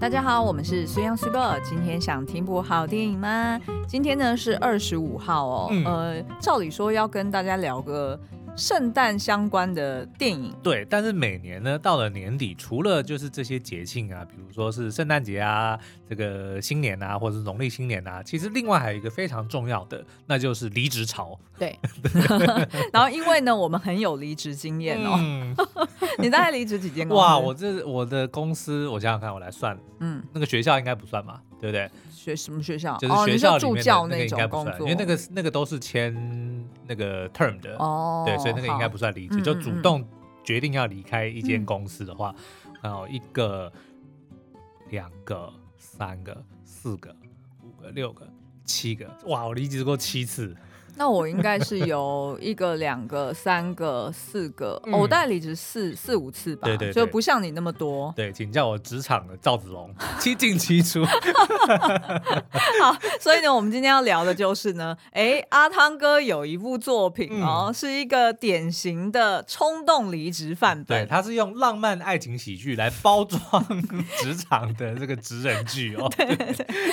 [0.00, 1.60] 大家好，我们是孙杨 super，。
[1.62, 3.60] 今天想听部好电影吗？
[3.86, 5.68] 今天呢是二十五号哦。
[5.70, 8.18] 嗯、呃，照理说要跟大家聊个。
[8.60, 21.40] 圣诞相关的电影，对，但是每年呢，到了年底，除了就是这些节庆啊，比如说是圣诞节啊，这个新年啊，或者是农历新年啊，其实另外还有一个非常重要的，那就是离职潮。
[21.58, 21.78] 对，
[22.92, 25.14] 然后因为呢，我们很有离职经验哦。
[25.18, 25.56] 嗯、
[26.18, 27.22] 你大概离职几间公司？
[27.22, 31.90] 哇，我这我的公司，我想想看，我来算，嗯，那个学校应该不算嘛，对不对？
[32.10, 32.96] 学什么学校？
[32.96, 36.14] 就是学校里面的助教那个应该不算，因为那个那个都是签
[36.86, 39.40] 那个 term 的哦，对，所以那个应该不算离职。
[39.42, 40.06] 就主动
[40.42, 42.34] 决定要离开一间公司的话，
[42.82, 43.72] 然后一个、
[44.88, 47.14] 两个、三个、四个、
[47.62, 48.26] 五个、六个、
[48.64, 50.56] 七个，哇，我离职过七次。
[51.00, 58.12] 那我应该是有一个、两个、三个、四个，我大概离职四四五次吧，对对，就不像你那么多。
[58.14, 61.02] 对，请叫我职场的赵子龙，七进七出。
[62.82, 71.06] 好，所以呢，我们今天要聊的就是呢，哎，阿汤哥有一部作品哦，是一个典型的冲动离职范本。
[71.06, 73.40] 对，他是用浪漫爱情喜剧来包装
[74.20, 76.36] 职场的这个职人剧哦，对，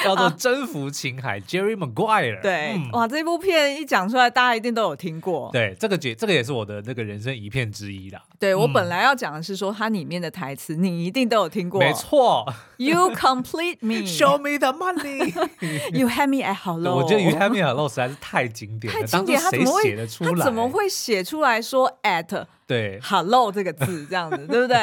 [0.01, 2.41] 叫做《征服情海》，Jerry Maguire。
[2.41, 3.85] 对，哇，这部片一。
[3.87, 5.49] 讲出来，大家一定都有听过。
[5.53, 8.21] 对，这个这个也是我的那个人生一片之一啦。
[8.37, 11.79] 对，我本来要讲的是说，它里面的台词你一定都有听过。
[11.79, 12.45] 没错
[12.75, 15.33] ，You complete me, show me the money,
[15.97, 16.97] you have me at hello。
[16.97, 20.31] 我觉得 You have me at hello 实在是太经典了，太经典，他怎么会写得出来？
[20.31, 22.45] 他怎么会写出来说 at？
[22.67, 24.77] 对，Hello 这个字这样子，对不对？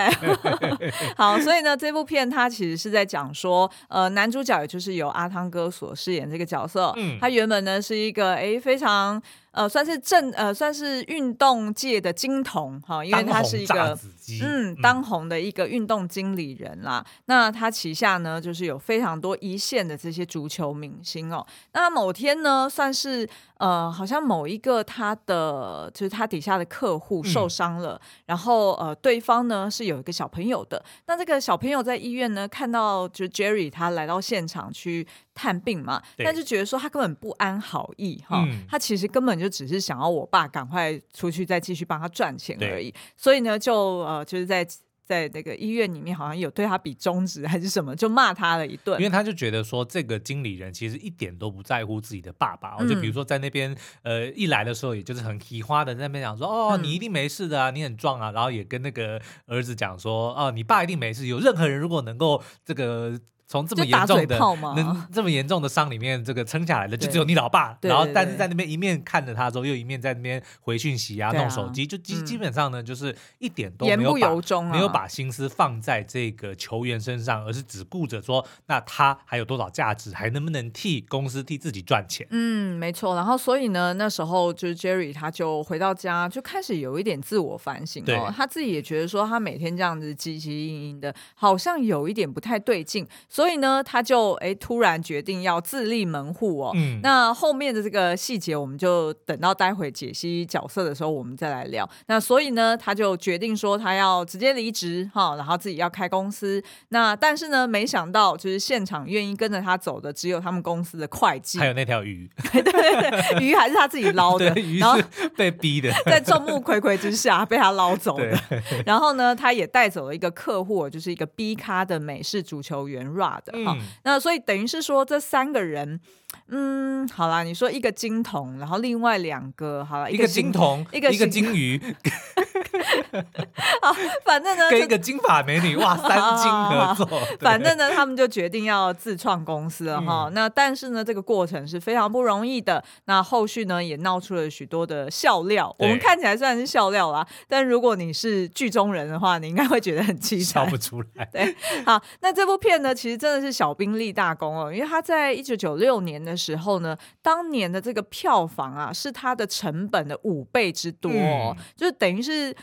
[1.16, 9.22] 好，所以呢，这部片它其实是在讲说，呃，男主角也就是由阿汤哥所饰演这个角色，嗯，他原本呢是一个哎非常。
[9.54, 13.96] 呃，算是正呃，算是运动界的金童哈，因为他是一个
[14.42, 17.04] 嗯当红的一个运动经理人啦。
[17.06, 21.46] 嗯、那他旗下呢，就是有非常多一线的这些足球明星哦。
[21.72, 23.28] 那某天呢，算是
[23.58, 30.84] 呃，好像某一个他的就是他底下的客户受伤了，嗯、然后呃，对方呢是有一个小朋友的。
[31.06, 44.66] 那这个小朋友在医院呢，看到就是 Jerry 他来到现场去探病嘛，但是觉得说他根本不安好意哈，嗯、他其实根本就只是想要我爸赶快出去再继续帮他赚钱而已，所以呢就呃就是在
[45.06, 63.20] 在那个医院里面好像有对他比中指还是什么，就骂他了一顿，因为他就觉得说这个经理人其实一点都不在乎自己的爸爸，嗯、就比如说在那边呃一来的时候也就是很奇花的在那边讲说哦你一定没事的啊，你很壮啊，然后也跟那个儿子讲说哦你爸一定没事，有任何人如果能够这个。
[63.46, 64.38] 从这么严重的
[64.74, 67.76] 能这么严重的伤里面，这个撑下来的就只有你老爸。
[67.82, 82.26] 然后，但是在那边一面看着他之后，又一面在那边回讯息啊，弄手机，就基基本上呢，就是一点都没有把没有把心思放在这个球员身上，而是只顾着说，那他还有多少价值，还能不能替公司替自己赚钱？
[82.30, 83.14] 嗯，没错。
[83.14, 88.32] 然后，所以呢，那时候就是 Jerry 他就回到家，就开始有一点自我反省哦。
[88.34, 93.06] 他自己也觉得说，他每天这样子汲汲营营的，好像有一点不太对劲。
[93.34, 96.70] 所以呢，他就哎突然决定要自立门户哦。
[96.76, 101.88] 嗯，那后面的这个细节，我们就等到待会解析角色的时候，我们再来聊。
[102.06, 106.62] 那所以呢，他就决定说他要直接离职哈，然后自己要开公司。
[106.90, 112.30] 那但是呢，没想到就是现场愿意跟着他走的只有他们公司的会计，还有那条鱼。
[112.52, 114.46] 对对对，鱼还是他自己捞的，
[114.78, 114.96] 然后
[115.36, 118.38] 被逼的， 在众目睽睽之下被他捞走的。
[118.86, 123.64] 然后呢，他也带走了一个客户，就是一个 B 咖的美式足球员 Rod。
[123.64, 126.00] 好，那所以等于是说这三个人，
[126.48, 131.80] 嗯，好啦，你说一个金童，然后另外两个，好了，一个金童，一个一个金鱼，
[133.80, 133.94] 好，
[134.26, 137.06] 反正呢，跟一个金发美女，哇，三金合作，
[137.40, 140.28] 反正呢，他们就决定要自创公司了哈。
[140.32, 142.84] 那但是呢，这个过程是非常不容易的。
[143.06, 145.74] 那后续呢，也闹出了许多的笑料。
[145.78, 151.24] 我们看起来虽然是笑料啦，但如果你是剧中人的话，你应该会觉得很凄惨，笑不出来。
[151.32, 151.56] 对，
[151.86, 153.54] 好，那这部片呢，其实真的是。
[153.54, 162.54] 小兵立大功哦，因为他在一九九六年的时候呢，当年的这个票房啊，是它的成本的五倍之多，哦，嗯、就等于是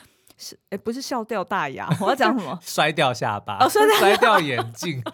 [0.42, 2.58] 是哎，不是笑掉大牙，我要讲什么？
[2.66, 5.02] 摔掉下巴，哦、摔掉摔掉眼镜。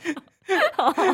[0.78, 1.14] 好好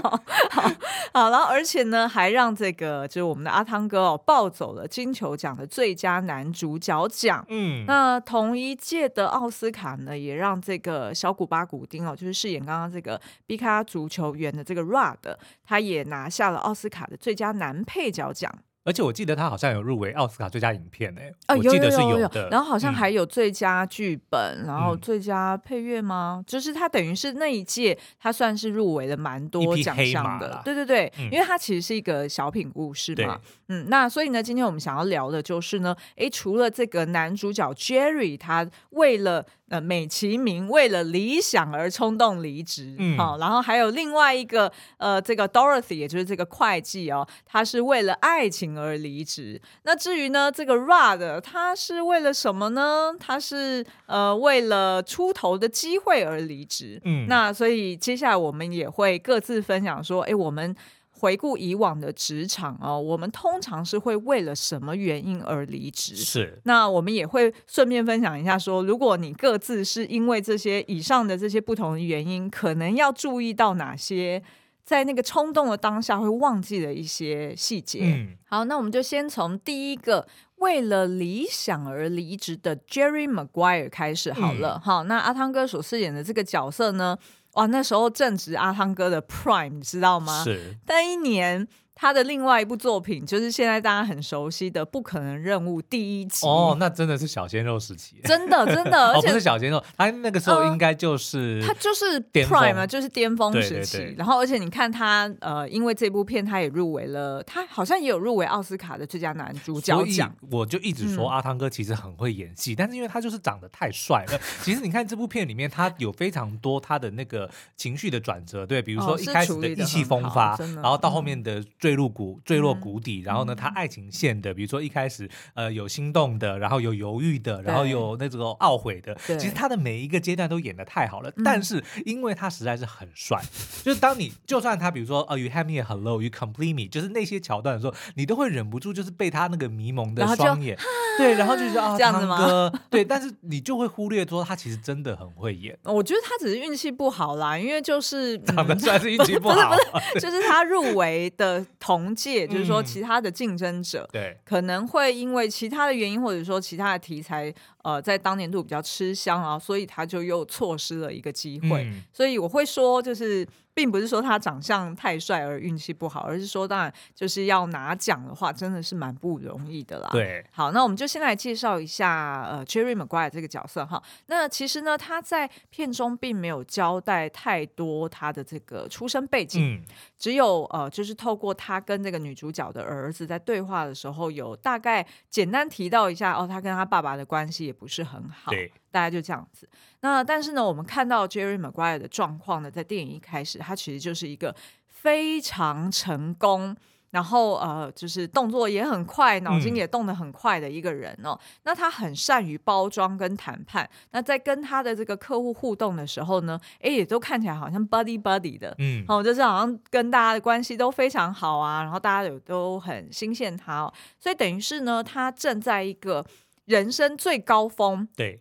[0.51, 0.71] 好，
[1.11, 7.43] 好，然后而且呢，还让这个就是我们的阿汤哥哦，抱走了金球奖的最佳男主角奖。
[7.49, 18.53] 嗯，那同一届的奥斯卡呢，也让这个小古巴古丁哦，就是饰演刚刚这个 B 卡足球员的这个 Rod，他也拿下了奥斯卡的最佳男配角奖。
[18.85, 26.43] 而且我记得他好像有入围奥斯卡最佳影片诶、欸，啊，我记得是有的，有有有有，然后好像还有最佳剧本，嗯、然后最佳配乐吗？
[26.45, 33.39] 就是他等于是那一届他算是入围了蛮多奖项的，对对对，嗯、因为他其实是一个小品故事嘛，
[33.69, 49.59] 嗯，那所以呢，今天我们想要聊的就是呢，诶，除了这个男主角 Jerry，他为了呃，美其名为了理想而冲动离职，嗯，好，然后还有另外一个呃，这个 Dorothy，也就是这个会计哦，他是为了爱情而离职。
[49.83, 53.13] 那至于呢，这个 Rod，他是为了什么呢？
[53.19, 57.01] 他是呃，为了出头的机会而离职。
[57.05, 60.75] 嗯，那所以接下来我们也会各自分享说，哎，我们。
[61.23, 66.17] 回顾以往的职场哦，我们通常是会为了什么原因而离职？
[66.17, 66.59] 是。
[66.65, 74.43] 那我们也会顺便分享一下说，说如果你各自是因为这些以上的这些不同的原因，可能要注意到哪些
[74.83, 78.01] 在那个冲动的当下会忘记的一些细节。
[78.03, 80.27] 嗯，好，那我们就先从第一个
[80.57, 84.73] 为了理想而离职的 Jerry Maguire 开始好了。
[84.75, 87.17] 嗯、好，那阿汤哥所饰演的这个角色呢？
[87.53, 90.43] 哇，那时候正值阿汤哥的 Prime，你知道吗？
[90.43, 91.67] 是，那一年。
[91.95, 103.97] 他的另外一部作品就是现在大家很熟悉的《不可能任务》第一集哦，那真的是小鲜肉时期，真的真的， 而且、哦、不是小鲜肉，他那个时候应该就是、呃、他就是 Prime 嘛，就是巅峰时期。
[103.97, 110.33] 对对对，然后而且你看他呃，因为这部片他也入围了，他好像也有入围奥斯卡的最佳男主角奖。
[110.51, 114.39] 我就一直说阿汤哥其实很会演戏，嗯、但是因为他就是长得太帅了。
[114.63, 122.73] 其实你看这部片里面，他有非常多他的那个情绪的转折，对，比如说一开始的意气风发，哦、然后到后面的坠入谷坠落。
[122.83, 131.31] 谷底，然后呢，他爱情线的，比如说一开始呃有心动的，然后有犹豫的，然后有那种懊悔的，其实他的每一个阶段都演的太好了。
[131.45, 133.39] 但是因为他实在是很帅，
[133.83, 140.77] 就是当你就算他比如说呃 you have me a hello，you complete me，就是那些桥段的时候，你都会忍不住就是被他那个迷蒙的双眼，
[141.17, 142.71] 对，然后就是啊这样子吗？
[142.89, 145.77] 对，但是你就会忽略说他其实真的很会演。
[145.83, 149.75] 我觉得他只是运气不好啦，因为就是 长得算是运气不 好，
[150.19, 152.47] 就是他入围的同届。
[152.47, 157.53] 就是说，其他的竞争者对可能会因为其他的原因，或者说其他的题材，
[157.83, 161.83] 呃，在当年度比较吃香啊，所以他就又错失了一个机会。
[161.83, 163.47] 嗯、所以我会说，就是。
[163.75, 170.07] 并不是说他长相太帅而运气不好，而是说，当然就是要拿奖的话，真的是蛮不容易的啦。
[170.11, 173.99] 对，好，那我们就先来介绍一下呃，Jerry Maguire 这个角色哈。
[174.27, 179.81] 那其实呢，他在片中并没有交代太多他的这个出生背景，嗯、
[180.19, 188.51] 只有呃，就是透过他跟这个女主角的儿子在对话的时候，有大概简单提到一下哦，他跟他爸爸的关系也不是很好。
[188.51, 188.71] 对。
[188.91, 189.67] 大家就这样子，
[190.01, 194.55] 那但是呢，我们看到 Jerry Maguire 的状况呢，在电影一开始，他其实就是一个
[194.87, 196.77] 非常成功，
[197.09, 201.31] 然后呃，就是动作也很快，脑筋也动得很快的一个人哦。
[201.31, 216.23] 嗯、那他很善于包装跟谈判，那在跟他的这个客户互动的时候呢，哎，也都看起来好像 buddy buddy 的，嗯，哦，就是好像跟大家的关系都非常好啊，然后大家有都很新鲜他哦，所以等于是呢，他正在一个
[216.65, 218.39] 人生最高峰，对。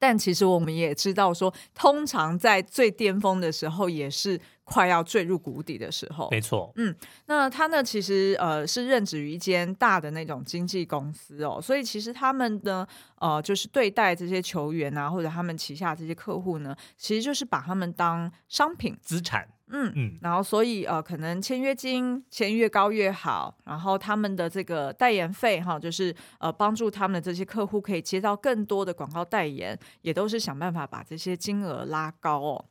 [0.00, 6.28] 但其实我们也知道说，说通常在最巅峰的时候，也是快要坠入谷底的时候。
[6.30, 6.94] 没错，嗯，
[7.26, 12.86] 那他呢，其实呃是任职于一间大的那种经纪公司哦，所以其实他们呢，
[13.18, 19.48] 呃，就是对待这些球员啊，或者他们旗下这些客户呢，其实就是把他们当商品资产。
[19.70, 32.64] 嗯嗯，然后所以呃，可能签约金签越高越好，然后他们的这个代言费哈，就是呃帮助他们的这些客户可以接到更多的广告代言，也都是想办法把这些金额拉高哦。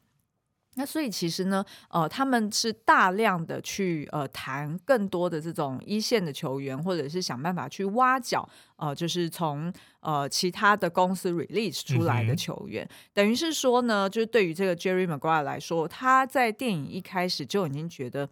[0.77, 18.29] 那所以其实呢，呃，他们是大量的去呃谈更多的这种一线的球员，或者是想办法去挖角，呃，就是从呃其他的公司 release 出来的球员，嗯、等于是说呢，就是对于这个 Jerry Maguire 来说，他在电影一开始就已经觉得。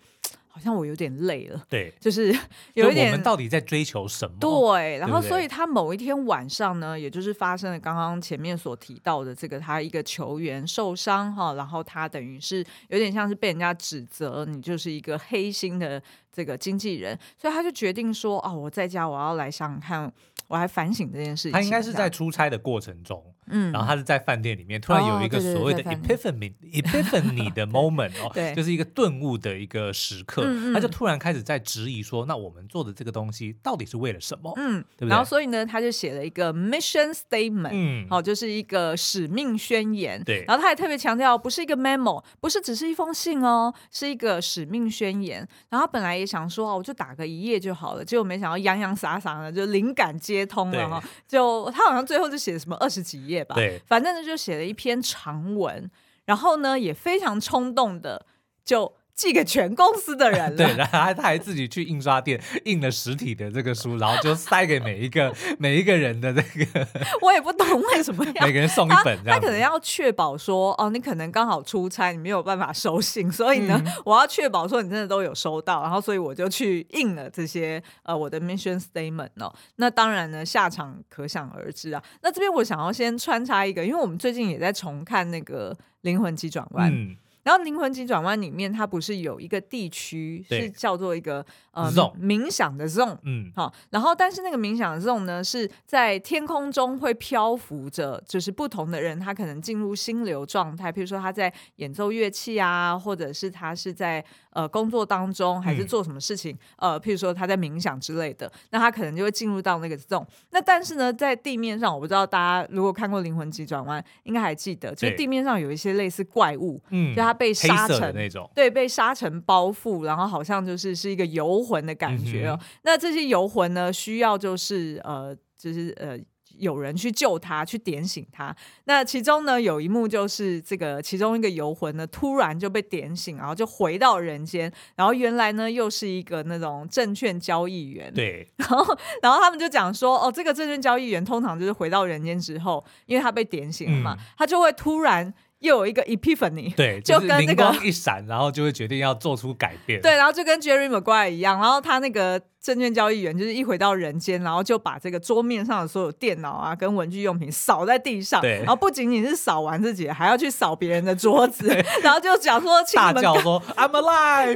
[0.55, 2.33] 好像我有点累了，对，就是
[2.75, 3.07] 有一点。
[3.07, 4.37] 我们到底在追求什么？
[4.39, 20.09] 对，然后所以他某一天晚上呢，也就是发生了刚刚前面所提到的这个，他一个球员受伤哈，然后他等于是有点像是被人家指责，你就是一个黑心的这个经纪人，所以他就决定说，哦，我在家我要来想想看，
[20.47, 21.51] 我还反省这件事情。
[21.51, 23.21] 他应该是在出差的过程中。
[23.47, 34.53] 嗯，然后他是在饭店里面，突然有一个所谓的 epiphany epiphany 的 moment 哦，对，就是一个顿悟的一个时刻，他就突然开始在质疑说，那我们做的这个东西到底是为了什么？
[34.57, 35.09] 嗯，对不对？
[35.09, 45.47] 然后所以呢，他就写了一个 mission statement，嗯，好，就是一个使命宣言，对，然后他也特别强调，不是一个 memo，不是只是一封信哦，是一个使命宣言。
[45.69, 55.89] 然后他本来也想说，哦，我就打个一页就好了，结果没想到洋洋洒洒的，就灵感接通了哈，就他好像最后就写了什么二十几页吧，对，反正呢就写了一篇长文，
[56.25, 58.25] 然后呢也非常冲动的
[58.63, 58.93] 就。
[59.15, 66.85] 寄给全公司的人了，对，然后他他还自己去印刷店印了实体的这个书，然后就塞给每一个每一个人的这个。
[67.21, 69.39] 我也不懂为什么要 每个人送一本这样。
[69.39, 79.53] 他可能要确保说，哦，你可能刚好出差，你没有办法收信，所以呢，嗯、 我要确保说你真的都有收到，然后所以我就去印了这些呃我的 mission statement 哦。
[79.77, 82.03] 那当然呢，下场可想而知啊。
[82.21, 86.91] 那这边我想要先穿插一个，因为我们最近也在重看那个《灵魂急转弯》。
[86.93, 104.25] 嗯然后灵魂急转弯里面，它不是有一个地区是叫做一个呃冥想的 zone，嗯，好，然后但是那个冥想的 zone 呢，是在天空中会漂浮着，就是不同的人，他可能进入心流状态，譬如说他在演奏乐器啊，或者是他是在
[104.55, 110.25] 呃工作当中，还是做什么事情，嗯、呃，譬如说他在冥想之类的，那他可能就会进入到那个 zone。
[110.49, 117.35] 那但是呢，在地面上，我不知道大家如果看过灵魂急转弯，应该还记得，就是地面上有一些类似怪物，嗯，就他。
[117.35, 122.57] 被沙尘那种，对，被沙尘包覆，然后好像就是是一个游魂的感觉哦。
[122.57, 126.17] 嗯、那这些游魂呢，需要就是呃，就是呃，
[126.57, 128.55] 有人去救他，去点醒他。
[128.85, 134.71] 那其中呢，有一幕就是这个其中一个游魂呢，突然就被点醒，然后就回到人间。
[134.95, 138.13] 然后原来呢，又是一个那种证券交易员。
[138.13, 145.33] 对， 然后然后他们就讲说，哦，这个证券交易员通常就是回到人间之后，因为他被点醒了嘛，嗯、他就会突然。
[145.59, 150.01] 又有一个 epiphany，对， 就跟那个一闪，然后就会决定要做出改变。
[150.01, 161.67] 对，然后就跟 Jerry Maguire 一样，然后他那个证券交易员就是一回到人间，然后就把这个桌面上的所有电脑啊跟文具用品扫在地上，对然后不仅仅是扫完自己，还要去扫别人的桌子，
[162.03, 164.55] 然后就讲说，大叫说 I'm alive，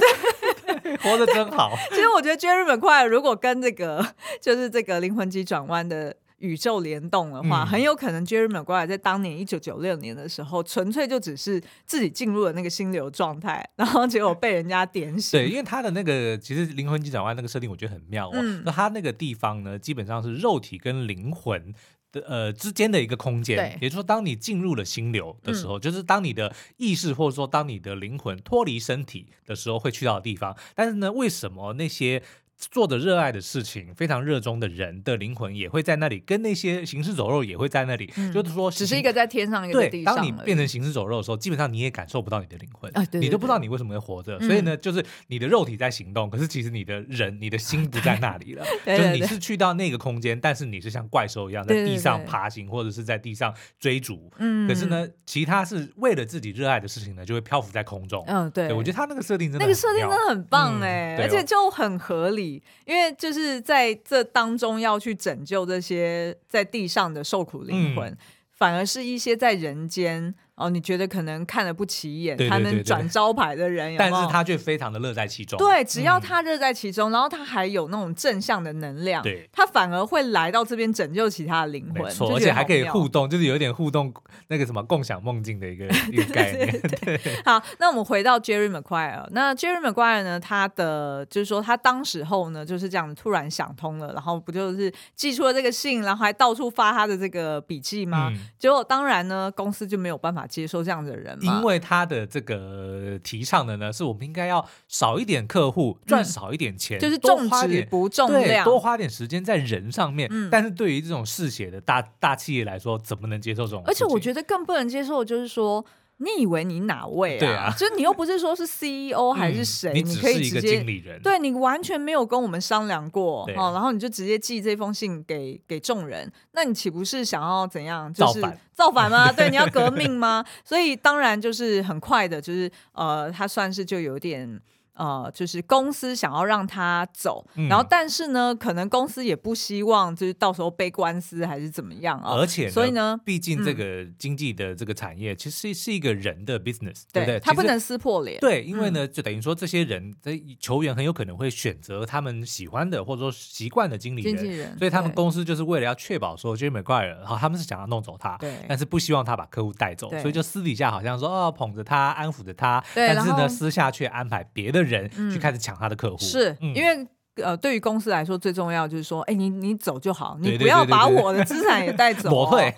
[0.82, 1.72] 对活得真好。
[1.90, 4.06] 其实我觉得 Jerry Maguire 如果跟这个
[4.40, 6.14] 就是这个灵魂急转弯的。
[6.40, 15.38] 宇宙联动的话，嗯、很有可能 Jerry Maguire 在当年一九九六年的时候，纯粹就只是自己进入了那个心流状态，然后结果被人家点醒。
[15.40, 18.32] 对，因为他的那个其实灵魂急转弯那个设定，我觉得很妙哦。
[18.34, 21.72] 嗯、那他那个地方呢，基本上是肉体跟灵魂
[22.12, 30.56] 的呃之间的一个空间，也就是说，当你进入了心流的时候，嗯、就是当你的意识或者说当你的灵魂脱离身体的时候，会去到的地方。
[30.74, 32.22] 但是呢，为什么那些
[32.70, 38.12] 做的热爱的事情，非常热衷的人的灵魂也会在那里，跟那些行尸走肉也会在那里。
[38.16, 40.16] 嗯、就是说，只是一个在天上，一个在地上。
[40.16, 44.36] 当你变成行尸走肉的时候，基本上你也感受不到你的灵魂，啊、对对对，你都不知道你为什么会活着。
[44.40, 48.64] 嗯、所以呢，就是你的肉体在行动，可是其实你的人、你的心不在那里了。
[48.86, 54.30] 就是你是去到那个空间，但是你是像怪兽一样在地上爬行，或者是在地上追逐。
[54.38, 54.66] 嗯。
[54.68, 58.24] 可是呢，其他是为了自己热爱的事情呢，就会漂浮在空中。
[58.26, 58.68] 嗯，对。
[58.68, 62.49] 对，我觉得他那个设定真的那个设定真的很棒哎，而且就很合理，
[62.84, 63.30] 因为就。
[63.30, 68.18] 就是在这当中要去拯救这些在地上的受苦灵魂，嗯、
[68.50, 70.34] 反而是一些在人间。
[70.60, 75.58] 哦，你觉得可能看了不起眼，他能转招牌的人，但是他却非常的乐在其中。
[75.58, 84.12] 对，只要他乐在其中，然后他还有那种正向的能量，对，他反而会来到这边拯救其他的灵魂，而且还可以互动，就是有一点互动，
[84.48, 86.80] 那个什么共享梦境的一个 一个概念。
[87.00, 98.30] 对，好，那我们回到 Jerry Maguire，那 Jerry Maguire 呢，他的就是说他当时候呢就是这样突然想通了，然后不就是寄出了这个信，然后还到处发他的这个笔记吗？
[98.58, 100.46] 结果当然呢，公司就没有办法。
[100.50, 110.28] 接受这样的人，因为他的这个提倡的呢，是我们应该要少一点客户，赚少一点钱，就是重质不重量，多花点时间在人上面。
[110.50, 113.82] 但是对于这种嗜血的大大企业来说，怎么能接受这种？
[113.86, 115.82] 而且我觉得更不能接受的就是说。
[116.22, 117.40] 你以为你哪位啊？
[117.40, 120.84] 对啊，就是你又不是说是 CEO 还是谁，你可以直接
[121.22, 128.12] 对你完全没有跟我们商量过，哦，然后你就直接寄这封信给给众人，那你岂不是想要怎样？
[128.12, 128.40] 就是
[128.72, 129.32] 造反吗？
[129.32, 130.44] 对，你要革命吗？
[130.64, 134.60] 所以当然就是很快的，就是呃，他算是就有点。
[135.00, 142.34] 呃，就是公司想要让他走，嗯、然后但是呢，可能公司也不希望就是到时候背官司还是怎么样啊。
[142.34, 147.40] 而且，所以呢，毕竟这个经济的这个产业其实是一个人的 business，对，对不对？
[147.40, 148.38] 他不能撕破脸。
[148.40, 164.89] 对，因为呢，就等于说这些人的球员很有可能会选择他们喜欢的或者说习惯的经理人，经纪人，所以他们公司就是为了要确保说 Maguire，然后他们是想要弄走他，对，但是不希望他把客户带走，所以就私底下好像说哦，捧着他，安抚着他，但是呢，私下却安排别的人
[165.32, 167.06] 去开始抢他的客户，是因为。
[167.40, 172.74] 呃，对于公司来说，最重要就是说，哎，你你走就好，你不要把我的资产也带走， 裸退，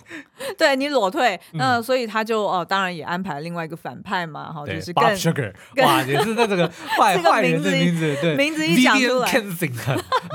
[0.58, 1.38] 对你裸退。
[1.52, 9.30] 那所以他就哦，当然也安排另外一个反派嘛，哈，就是更 Sugar，哇，也是那这个 坏坏人的名字，对，名字一讲出来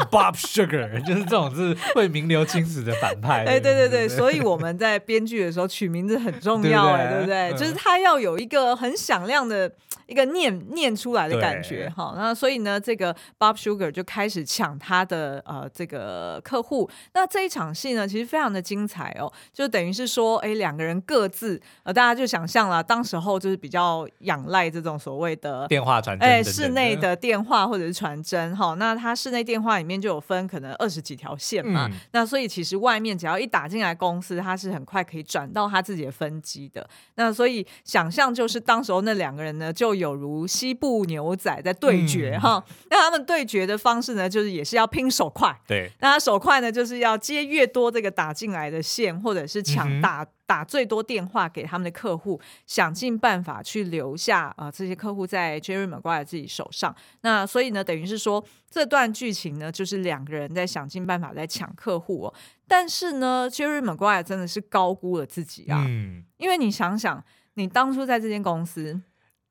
[0.09, 3.43] ，Bob Sugar，就是这种是会名留青史的反派。
[3.45, 7.51] 哎，对对对，所以我们在编剧的时候取名字很重要，哎，对不对？
[7.57, 9.69] 就是他要有一个很响亮的
[10.05, 12.13] 一个念念出来的感觉，哈。
[12.15, 42.53] 那所以呢，这个 Bob Sugar 就开始抢他的呃这个客户，那这一场戏呢，其实非常的精彩哦，就等于是说，哎，两个人各自呃，大家就想象了，当时候就是比较仰赖这种所谓的电话传真，哎，室内的电话或者是传真哈、哦，那他室内电话里面就有分可能二十几条线嘛，嗯、那所以其实外面只要一打进来公司，他是很快可以转到他自己的分机的，那所以想象就是当时候那两个人呢，就有如西部牛仔在对决哈、嗯。
[42.53, 56.95] 哦，那他们对决的方式呢，就就是也是要拼手快，对，那他手快呢，就是要接越多这个打进来的线，或者是抢打、嗯、打最多电话给他们的客户，想尽办法去留下啊、呃、这些客户在 Jerry Maguire 自己手上。
[57.21, 62.33] 那所以呢，等于是说这段剧情呢，就是两个人在想尽办法在抢客户哦。
[62.67, 67.23] 但是呢，Jerry Maguire 真的是高估了自己啊，嗯，因为你想想，
[67.55, 69.01] 你当初在这间公司。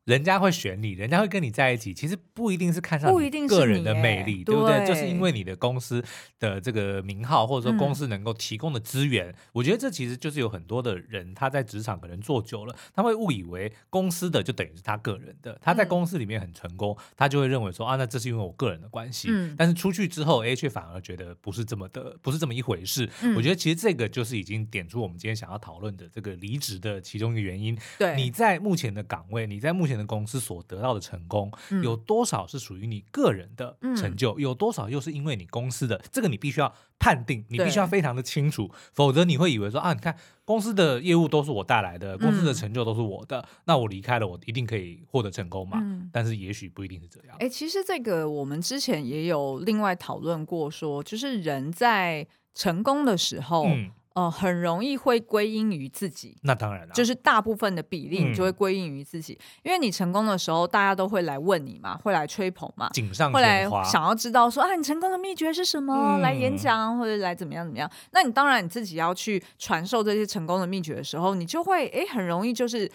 [0.06, 4.78] 人家会选你，人家会跟你在一起，其实不一定是看上你个人的魅力，对不对？
[4.78, 6.00] 对，就是因为你的公司
[6.38, 9.30] 的这个名号，或者说公司能够提供的资源。
[9.30, 15.58] 嗯、我觉得这其实就是有很多的人他在职场可能做久了，他会误以为公司的就等于是他个人的。
[15.60, 19.26] 他在公司里面很成功，嗯、他就会认为说啊，那这是因为我个人的关系。
[19.28, 23.10] 嗯、但是出去之后，哎，却反而觉得不是这么的，不是这么一回事。
[23.22, 27.76] 嗯、我觉得其实这个就是已经点出我们今天想要讨论的这个离职的其中一个原因。
[27.98, 31.50] 对，你在目前的岗位，你在目前的公司所得到的成功，
[31.82, 36.00] 有多少是属于你个人的成就，嗯、有多少又是因为你公司的？
[36.10, 45.78] 这个你必须要判定，你必须要非常的清楚，否则你会以为说啊，你看公司的业务都是我带来的，公司的成就都是我的，嗯、那我离开了，我一定可以获得成功嘛？
[45.80, 47.36] 嗯、但是也许不一定是这样。
[47.38, 53.66] 哎、欸，其实这个我们之前也有另外讨论过说，说就是人在成功的时候。
[53.66, 56.38] 嗯呃，很容易会归因于自己。
[56.42, 59.34] 那当然了，就是大部分的比例，你就会归因于自己。
[59.34, 62.88] 嗯、因为你成功的时候，大家都会来问你嘛，会来吹捧嘛，
[63.30, 66.16] 会来想要知道说啊，你成功的秘诀是什么？
[66.16, 67.90] 嗯、来演讲或者来怎么样怎么样？
[68.12, 72.90] 那你当然你自己要去传授这些成功的秘诀的时候，你就会哎，很容易就是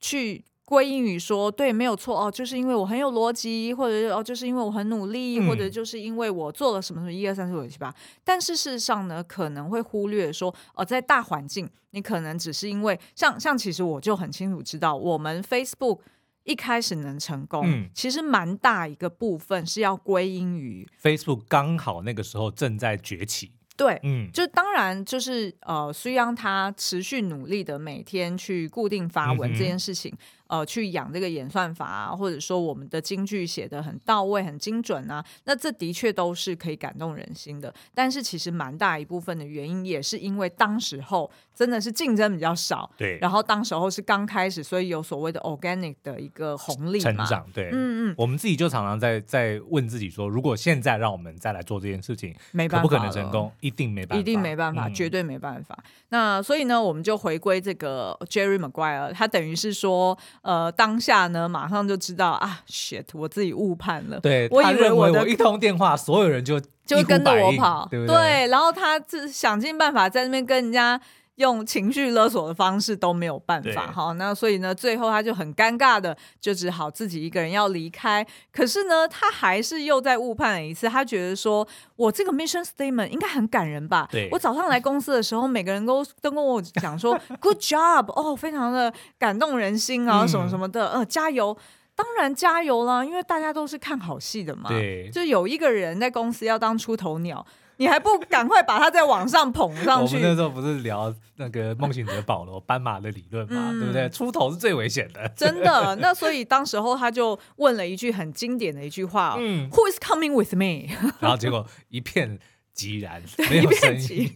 [0.00, 0.42] 去。
[0.66, 7.94] 归因于说对，没有错哦，就是因为我很有逻辑，或者是哦，就是因为我很努力，嗯、或者就是因为我做了什么什么一二三四五六七八。
[8.24, 16.00] 但是事实上呢，可能会忽略说哦，在大环境，你可能只是因为像像，其实我就很清楚知道，我们 Facebook
[16.42, 23.52] 一开始能成功，嗯、其实蛮大一个部分是要归因于 Facebook 刚好那个时候正在崛起。
[23.76, 30.10] 对，嗯，就当然就是呃，虽然他持续努力的每天去固定发文这件事情。
[30.12, 37.74] 嗯呃，去养这个演算法啊，或者说我们的京剧写的很到位、很精准啊，那这的确都是可以感动人心的。
[37.92, 43.18] 但是其实蛮大一部分的原因也是因为当时候真的是竞争比较少，对。
[43.20, 47.70] 然后当时候是刚开始，所以有所谓的 organic 的一个红利成长，对。
[47.72, 48.14] 嗯嗯。
[48.16, 53.50] 我们自己就常常在在问自己说，如果现在让我们再来做这件事情，没办法，可不可能成功？
[53.60, 55.76] 一定没办法，一定没办法，嗯、绝对没办法。
[56.10, 60.16] 那所以呢，我们就回归这个 Jerry Maguire，他等于是说。
[60.42, 64.20] 呃，当下呢，马上就知道啊，shit，我自己误判了。
[64.20, 68.16] 对，我以为我的我一通电话，所有人就就跟着我跑，对对？
[68.16, 71.00] 对，然后他就想尽办法在那边跟人家。
[71.36, 78.26] 用情绪勒索的方式都没有办法，好，那所以呢，最后他就很尴尬的，就只好自己一个人要离开。
[78.52, 80.88] 可是呢，他还是又在误判了一次。
[80.88, 84.08] 他觉得说，我这个 mission statement 应该很感人吧？
[84.10, 91.56] 对，我早上来公司的时候，每个人都都跟我讲说 “good job”，哦，非常的感动人心啊，什么什么的，呃，加油！
[91.94, 94.68] 当然加油啦，因为大家都是看好戏的嘛。
[94.68, 97.44] 对，就有一个人在公司要当出头鸟。
[97.76, 100.16] 你还不赶快把他再往上捧上去？
[100.16, 104.08] 我们那时候不是聊那个梦醒者保罗斑马的理论嘛，嗯、对不对？
[104.08, 105.96] 出头是最危险的，真的。
[105.96, 112.38] 那所以当时候他就问了一句很经典的一句话、嗯、：“Who is coming with me？” 然后结果一片。
[112.76, 114.30] 寂然，没有声音，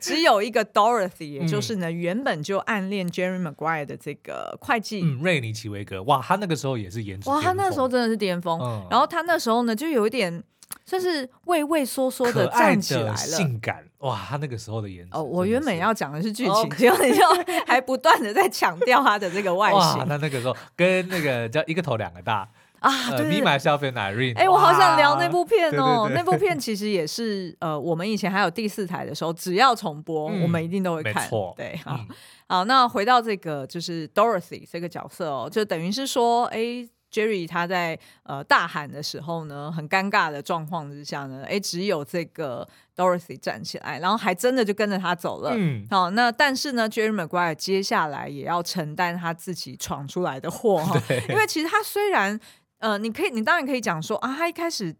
[0.00, 10.42] 只有一个 Dorothy，也就是呢，原本就暗恋 Jerry Maguire 的这个会计，嗯，瑞尼奇维格，哇，他那个时候也是颜值，哇，他那时候真的是巅峰，嗯、然后他那时候呢，就有一点
[10.86, 17.22] 算是畏畏缩缩的站起来了，性感，哇，他那个时候的颜值，哦，我原本要讲的是剧情，结果你就
[17.66, 22.48] 还不断的在强调他的这个外形，那那个时候跟那个叫一个头两个大。
[22.78, 24.36] 啊，对，Me Myself and Irene。
[24.36, 26.08] 哎，我好想聊那部片哦。
[26.14, 31.14] 那部片其实也是呃，我们以前还有第四台的时候，只要重播，我们一定都会看。
[31.14, 31.98] 没错，对，好，
[32.46, 45.52] 好，那回到这个就是 Dorothy 这个角色哦，就等于是说，哎，Jerry 他在呃大喊的时候呢，很尴尬的状况之下呢，哎，只有这个 Dorothy 站起来，然后还真的就跟着他走了。
[45.54, 51.00] 嗯，好，那但是呢，Jerry Maguire 接下来也要承担他自己闯出来的祸哈，
[51.30, 52.38] 因为其实他虽然。
[52.78, 54.94] 呃，你可以，你当然可以讲说啊，他一开始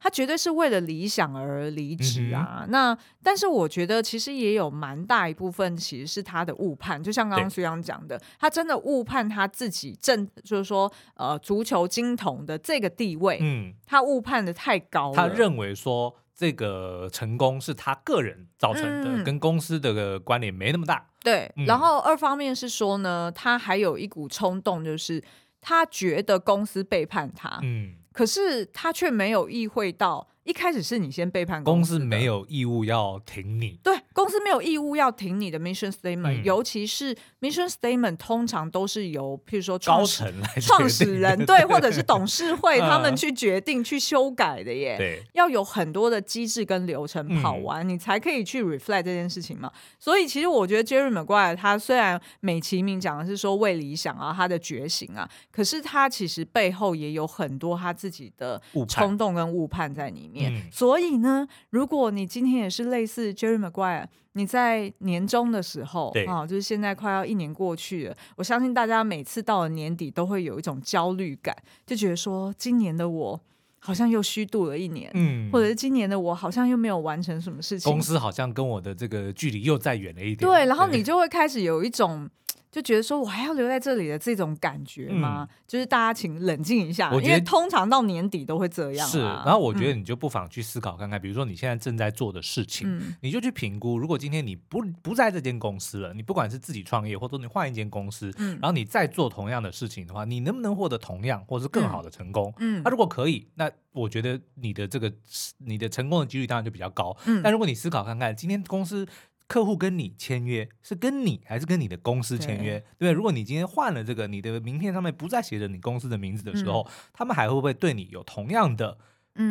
[0.00, 2.62] 他绝对是为了理想而离职啊。
[2.64, 15.14] 嗯、那但是我觉得其实也有蛮大一部分其实是他的误判，就像刚刚徐阳讲的，他真的误判他自己正就是说呃足球金童的这个地位，嗯，他误判的太高了。
[15.14, 21.06] 他认为说这个成功是他个人造成的，嗯、跟公司的关联没那么大。
[21.22, 25.22] 对，嗯、然后二方面是说呢，他还有一股冲动，就是。
[25.62, 30.29] 他觉得公司背叛他，嗯，可是他却没有意会到。
[30.50, 33.78] 一开始是你先背叛公司，公司没有义务要挺你。
[33.84, 44.96] 对，公司没有义务要挺你的 mission statement，、嗯、尤其是 mission statement 通常都是由譬如说高层来创始人 对，或者是董事会他们去决定去修改的耶。
[44.98, 49.70] 对，要有很多的机制跟流程跑完，嗯、你才可以去 reflect 这件事情嘛。
[50.00, 60.39] 所以其实我觉得 Jerry Maguire 他虽然美其名讲的是说为理想啊，他的觉醒啊，可是他其实背后也有很多他自己的冲动跟误判在里面。
[60.48, 73.40] 嗯、所以呢，如果你今天也是类似 Jerry Maguire，你在年终的时候，对啊，就是现在快要一年过去了，我相信大家每次到了年底都会有一种焦虑感，就觉得说今年的我
[73.78, 82.28] 好像又虚度了一年，嗯，或者是今年的我好像又没有完成什么事情，公司好像跟我的这个距离又再远了一点，对，然后你就会开始有一种。
[82.70, 85.48] 就觉得说，我还要留在这里的这种感觉吗？
[85.50, 89.10] 嗯、就是大家请冷静一下，因为通常到年底都会这样、啊。
[89.10, 102.54] 是，然后我觉得你就不妨去思考看看，嗯、比如说你现在正在做的事情，嗯、你就去评估，如果今天你不不在这间公司了，你不管是自己创业，或者你换一间公司，嗯、然后你再做同样的事情的话，你能不能获得同样或者是更好的成功？
[102.58, 105.12] 嗯，那、啊、如果可以，那我觉得你的这个
[105.58, 107.16] 你的成功的几率当然就比较高。
[107.24, 109.04] 嗯，但如果你思考看看，今天公司。
[109.50, 112.78] 客户跟你签约是跟你还是跟你的公司签约？
[112.96, 118.96] 对，对，如果你今天换了这个，你的名片上面不再写着你公司的名字的时候，嗯、他们还会不会对你有同样的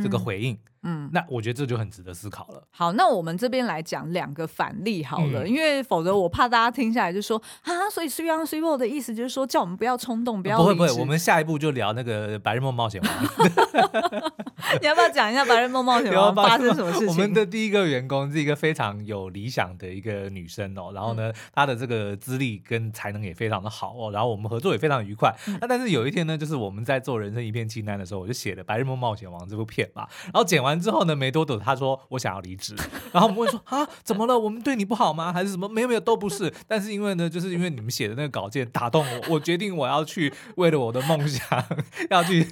[0.01, 0.53] 这个回应？
[0.53, 2.63] 嗯嗯，那我觉得这就很值得思考了。
[2.71, 10.57] 好，那我们这边来讲两个反例好了，嗯、因为否则我怕大家听下来就说啊，所以 Three on Three 的意思就是说叫我们不要冲动，不要。
[10.57, 13.11] 不会不会，我们下一步就聊那个白日梦冒险王。
[14.81, 17.07] 你要不要讲一下白日梦冒险王 发生什么事情？
[17.07, 25.33] 我们的第一个员工是一个非常有理想的一个女生哦，然后呢，她的这个资历跟才能也非常的好哦，然后我们合作也非常愉快。
[25.59, 31.39] 那、嗯、但是有一天呢，就是我们在做《人生一片清单》的时候，我就写了《白日梦冒险王》这部片嘛，然后剪完之后呢，没多。
[31.57, 32.75] 他说：“我想要离职。”
[33.13, 34.37] 然后我们会说：“啊，怎么了？
[34.37, 35.31] 我们对你不好吗？
[35.31, 35.69] 还是什么？
[35.69, 36.53] 没有没有，都不是。
[36.67, 41.65] 但是因为呢，就是因为你们写的那个稿件打动我， 我决定我要去为了我的梦想
[42.09, 42.45] 要去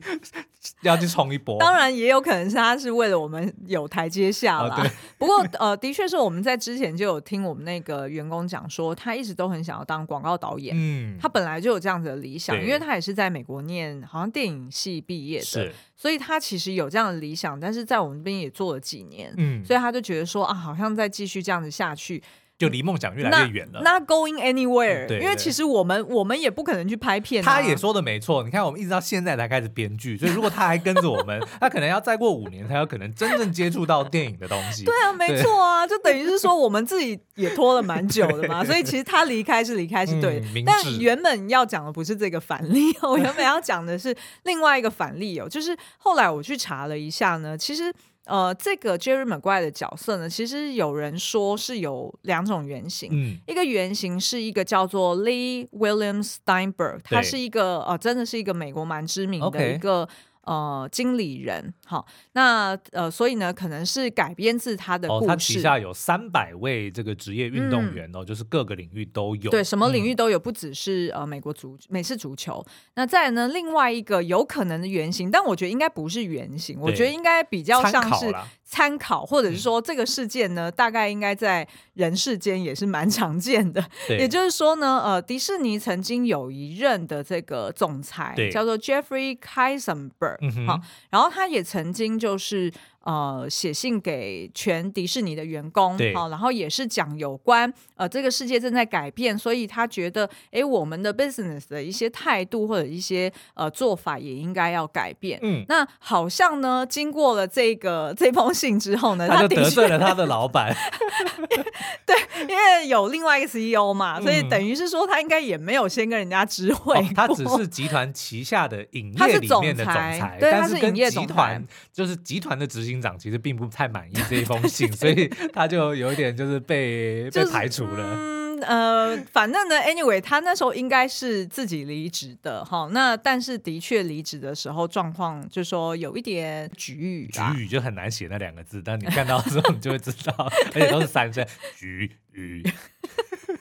[0.82, 1.60] 要去冲一波。
[1.60, 4.74] 当然也有可能是他是为了我们有台阶下了。
[4.74, 10.74] 啊、不过呃，的确是我们在之前就有听我们那个员工讲说，他一直都很想要当广告导演。
[10.76, 15.72] 嗯，他本来就有这样子的理想，因为他也是在美国念好像电影系毕业的。
[16.00, 22.22] 所以他其实有这样的理想，但是在我们这边也做了几年，嗯，所以他就觉得说啊，好像再继续这样子下去。
[22.58, 23.82] 就离梦想越来越远了。
[23.82, 27.46] Not going anywhere，嗯、对，因为其实我们我们也不可能去拍片，啊。
[27.46, 34.84] 他也说的没错，你看我们一直到现在才开始编剧，所以如果他还跟着我们， 他可能要再过五年才有可能真正接触到电影的东西。
[34.86, 40.48] 对啊，没错啊，就等于是说我们自己也拖了蛮久的嘛， 所以其实他离开是离开是对的。
[40.56, 44.16] 嗯、但原本要讲的不是这个反例，我原本要讲的是
[44.46, 47.94] 另外一个反例哦，就是后来我去查了一下呢，其实。
[48.28, 60.08] 呃，这个 Jerry Maguire 的角色呢，其实有人说是有两种原型，嗯、一个原型是一个叫做 Lee William Steinberg，对他是一个呃，真的是一个美国蛮知名的一个。
[60.48, 61.74] 呃经理人。
[61.86, 65.26] 好，那呃，所以呢，可能是改编自他的故事。
[65.26, 69.52] 哦，他旗下有三百位这个职业运动员哦，嗯、就是各个领域都有。
[69.52, 72.66] 对，什么领域都有，不只是呃美国足美式足球。
[72.96, 78.34] 那再来呢，另外一个有可能的原型，但我觉得应该不是原型，我觉得应该比较像是
[78.70, 83.84] 参考，或者是说这个事件呢，大概应该在人世间也是蛮常见的。
[84.10, 92.72] 也就是说呢，呃，迪士尼曾经有一任的这个总裁叫做 Jeffrey Kaisenberg，好，然后他也曾经就是。
[93.08, 105.40] 呃，写信给全迪士尼的员工，好然后也是讲有关呃这个世界正在改变，所以他觉得，哎，我们的 business 的一些态度或者一些呃做法也应该要改变。
[105.42, 110.76] 嗯，那好像呢，经过了这个这封信之后呢，他就得罪了他的老板。
[112.06, 117.06] 对，因为有另外一个 CEO 嘛，所以等于是说他应该也没有先跟人家知会、哦。
[117.16, 122.97] 他只是集团旗下的影业里面的总裁，对，他是影业集团就是集团的执行。
[123.02, 128.04] 长其实并不太满意这一封 信，所以他就有一点就是被、就是、被排除了。
[128.04, 132.90] 嗯呃，反正呢，anyway，他那时候应该是自己离职的哈。
[132.92, 140.34] 那但是的确离职的时候状况，就说有一点局域，局域就很难写那两个字，但你看到之后你就会知道，
[140.74, 142.64] 而且都是三声局域。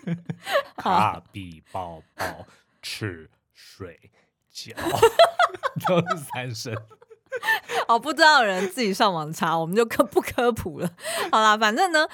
[0.79, 2.46] 卡比包包
[2.81, 4.01] 吃睡
[4.51, 4.72] 觉，
[5.87, 6.75] 都是三声。
[7.88, 10.90] 哦，不知道的人自己上网查，我们就科不科普了。
[11.31, 12.07] 好啦，反正呢，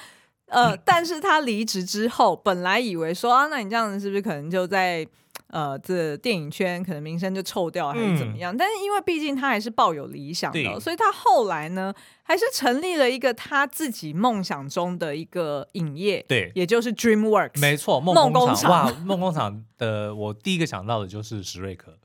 [0.47, 5.07] 呃，但是他离职之后，本来以为说啊，那你这样子是不是可能就在
[5.47, 8.53] 呃这电影圈可能名声就臭掉，还是怎么样？
[8.53, 18.71] 嗯、但是因为毕竟他还是抱有理想的，所以他后来呢，还是成立了一个他自己梦想中的一个影业，对，也就是 DreamWorks，没错，梦工厂。
[18.71, 21.97] 哇，梦工厂的我第一个想到的就是史瑞克。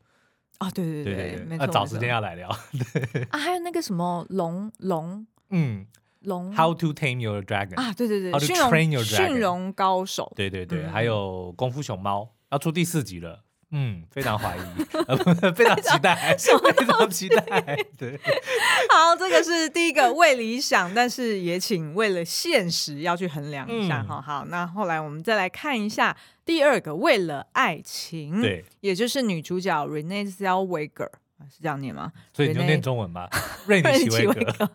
[0.58, 2.48] 啊，对对对对，没错，找时间要来聊。
[2.92, 3.22] 对。
[3.30, 5.86] 啊，还有那个什么龙龙，嗯，
[6.20, 6.52] 龙。
[6.54, 14.60] How to Tame Your Dragon 啊，对对对，How to Train Your Dragon，驯龙高手，对对对，还有功夫熊猫要出第四集了，嗯，非常怀疑，
[15.54, 17.44] 非常期待，非常期待。
[17.98, 18.18] 对，
[18.88, 24.20] 好，这个是第一个为理想，但是也请为了现实要去衡量一下哈。
[24.20, 26.16] 好，那后来我们再来看一下。
[26.46, 31.10] 第二个为了爱情，对，也就是女主角 Renee Zellweger
[31.46, 32.12] 是这样念吗？
[32.32, 33.28] 所以你就念中文吧，
[33.66, 34.70] 瑞 妮奇维格。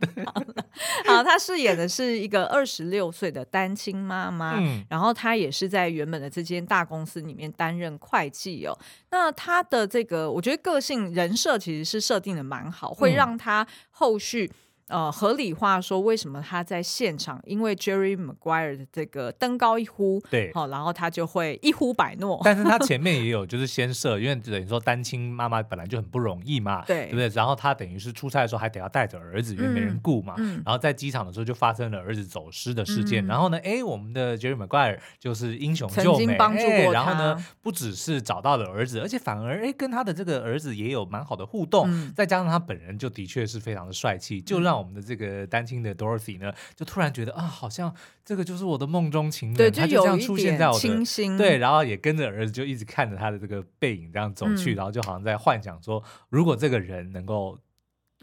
[1.06, 8.78] 好，她饰演的是一个二十六岁的单亲妈妈，嗯、然后她也是在原本的这间大公司里面担任会计哦。
[9.12, 14.52] 那她的这个，我觉得个性人设其实是设定的蛮好，会让她后续。
[14.88, 17.42] 呃，合理化说，为什么他在现场？
[17.46, 22.42] 因为 Jerry Maguire 的这个登高一呼，对，好，然后他就会一呼百诺。
[22.44, 27.28] 但是他前面 也有就是先设，因为等于说单亲妈妈本来就很不容易嘛，对，对不对？
[27.30, 30.36] 然后他等于是出差的时候还得要带着儿子，因为没人顾嘛。
[30.38, 33.26] 嗯嗯、然后在机场的时候就发生了儿子走失的事件。
[33.26, 36.92] 嗯、然后呢，哎，我们的 Jerry Maguire 就是英雄救美，帮助过。
[36.92, 41.86] 然后呢，不只是找到了儿子，而且反而哎跟他的这个儿子也有蛮好的互动。
[41.90, 45.64] 嗯、再加上他本人就的确是非常的帅气，就让我们的这个单。
[45.64, 57.58] 亲的 Dorothy 呢，就突然觉得啊，好像这个就是我的梦中情人，对，他就这样出现在我的清新，对，然后也跟着儿子就一直看着他的这个背影这样走去，嗯、然后就好像在幻想说，如果这个人能够。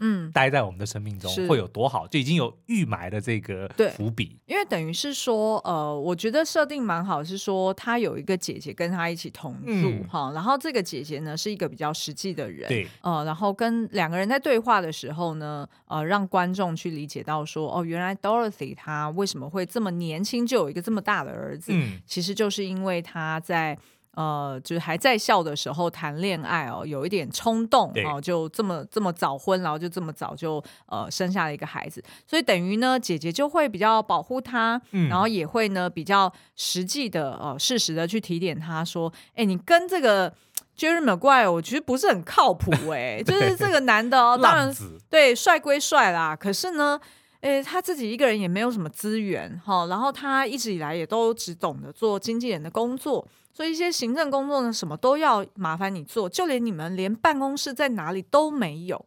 [0.01, 4.37] 嗯，待在我们的生命中会有多好，就已经有预埋的这个伏笔。
[4.45, 23.77] 因为等于是说，呃，我觉得设定蛮好，是说他有一个姐姐跟他一起同住哈，嗯、然后这个姐姐呢是一个比较实际的人，对，呃，然后跟两个人在对话的时候呢，呃，让观众去理解到说，哦，原来 Dorothy 她为什么会这么年轻就有一个这么大的儿子，嗯、其实就是因为她在。
[24.15, 40.33] 呃，就是还在校的时候谈恋爱哦，有一点冲动哦，就这么这么早婚，然后就这么早就呃生下了一个孩子，所以等于呢，姐姐就会比较保护他，嗯、然后也会呢比较实际的呃适时的去提点他说，哎，你跟这个
[40.77, 44.73] Jerry Maguire 我觉得不是很靠谱哎， 对就是这个男的哦，当然
[45.09, 46.99] 对帅归帅啦，可是呢，
[47.41, 53.27] 哎，他自己一个人也没有什么资源哈、哦，然后他一直以来也都只懂得做经纪人的工作。
[53.53, 59.05] 所以一些行政工作呢，什么都要麻烦你做，就连你们连办公室在哪里都没有。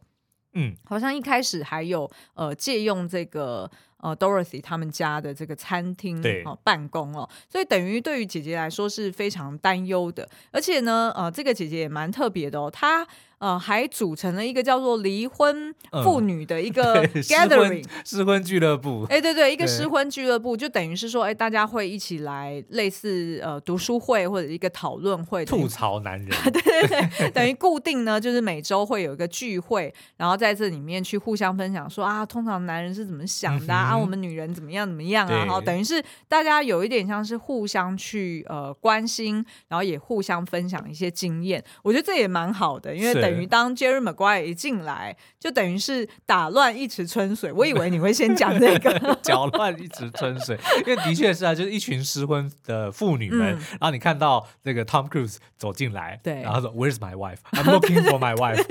[0.53, 10.29] 嗯，好像一开始还有呃借用这个呃 Dorothy 他们家的这个餐厅对、呃、办公哦，所以等于对于姐姐来说是非常担忧的。
[10.51, 13.05] 而且呢，呃，这个姐姐也蛮特别的哦，她
[13.39, 19.05] 呃，还组成了一个叫做离婚妇女的一 个 gathering 失婚俱乐部。
[19.09, 26.29] 哎，对对，一 个失婚俱乐部，就等于是说，哎，大家会一起来类似呃读书会或者一个讨论会，吐槽男人。
[26.51, 41.63] 对对对，等于固定呢，就是每周会有一个聚会，然后在这里面去互相分享说啊，通常男人是怎么想的啊，嗯、啊我们女人怎么样怎么样啊，好，等于是大家有一点像是互相去呃关心，然后也互相分享一些经验。
[41.83, 47.51] 我觉得这也蛮好的，因为等于当 Jerry Maguire 一进来，就等于是打乱一池春水。
[47.51, 57.37] 我以为你会先讲这个， 搅乱一池春水，因为的确是啊，就是一群失婚的妇女们，嗯、然后你看到这个 Tom Cruise 走进来，对，然后说 Where's my wife?
[57.51, 58.65] I'm looking for my wife。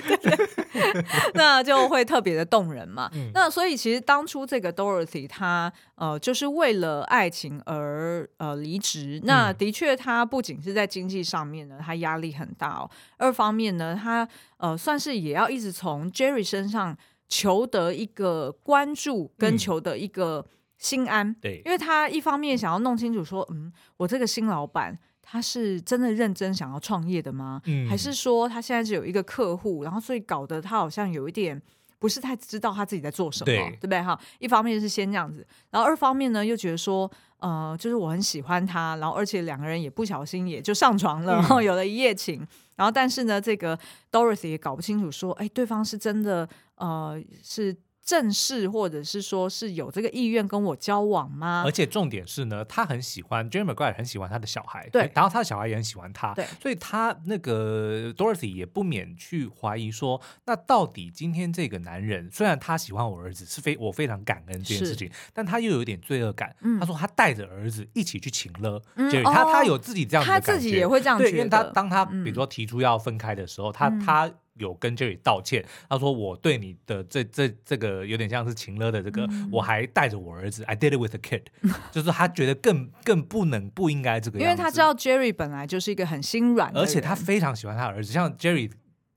[1.35, 3.11] 那就会特别的动人嘛。
[3.15, 9.21] 嗯、那所以其实当初这个 Dorothy 她呃就是为了爱情而呃离职。
[9.25, 12.91] 那的确，他不仅是在经济上面呢，他压力很大哦。
[13.17, 16.97] 二方面呢，他呃算是也要一直从 Jerry 身上
[17.29, 20.47] 求得一个关注跟求得一个
[20.79, 21.29] 心安。
[21.29, 24.99] 嗯、对，因为他一方面想要弄清楚说，嗯，我这个新老板。
[25.27, 27.59] 他是真的认真想要创业的吗？
[27.65, 31.61] 嗯，还是说他现在只有一个客户，然后所以搞得他好像有一点
[32.05, 34.03] 不是太知道他自己在做什么，对，对不对？
[34.03, 43.79] 哈，一方面是先这样子，然后二方面呢又觉得说，呃，就是我很喜欢他，然后而且两个人也不小心也就上床了，然后 有了一夜情，然后但是呢，这个
[44.13, 47.75] Dorothy 也搞不清楚说，哎，对方是真的，呃，是。
[48.05, 51.63] 正式或者是说是有这个意愿跟我交往吗？
[51.65, 66.55] 而且重点是呢，他很喜欢 Jerry Maguire 很喜欢他的小孩，对，然后他的小孩也很喜欢他，对，所以他那个 Dorothy 也不免去怀疑说，那到底今天这个男人虽然他喜欢我儿子，是非我非常感恩这件事情，但他又有点罪恶感。
[66.61, 74.35] 嗯、他说他带着儿子一起去请了，嗯、就是他、哦、他有自己这样的感觉，他自己也会这样觉得，对，因为他当他比如说提出要分开的时候，嗯、他他。
[74.59, 81.43] 有跟 Jerry 道歉，他说我对你的这这这个有点像是情勒的这个，嗯、我还带着我儿子，I did it with a kid，
[81.91, 88.71] 就是他觉得更更不能不应该这个样子，因为他知道 Jerry 本来就是一个很心软，而且他非常喜欢他的儿子，像 Jerry。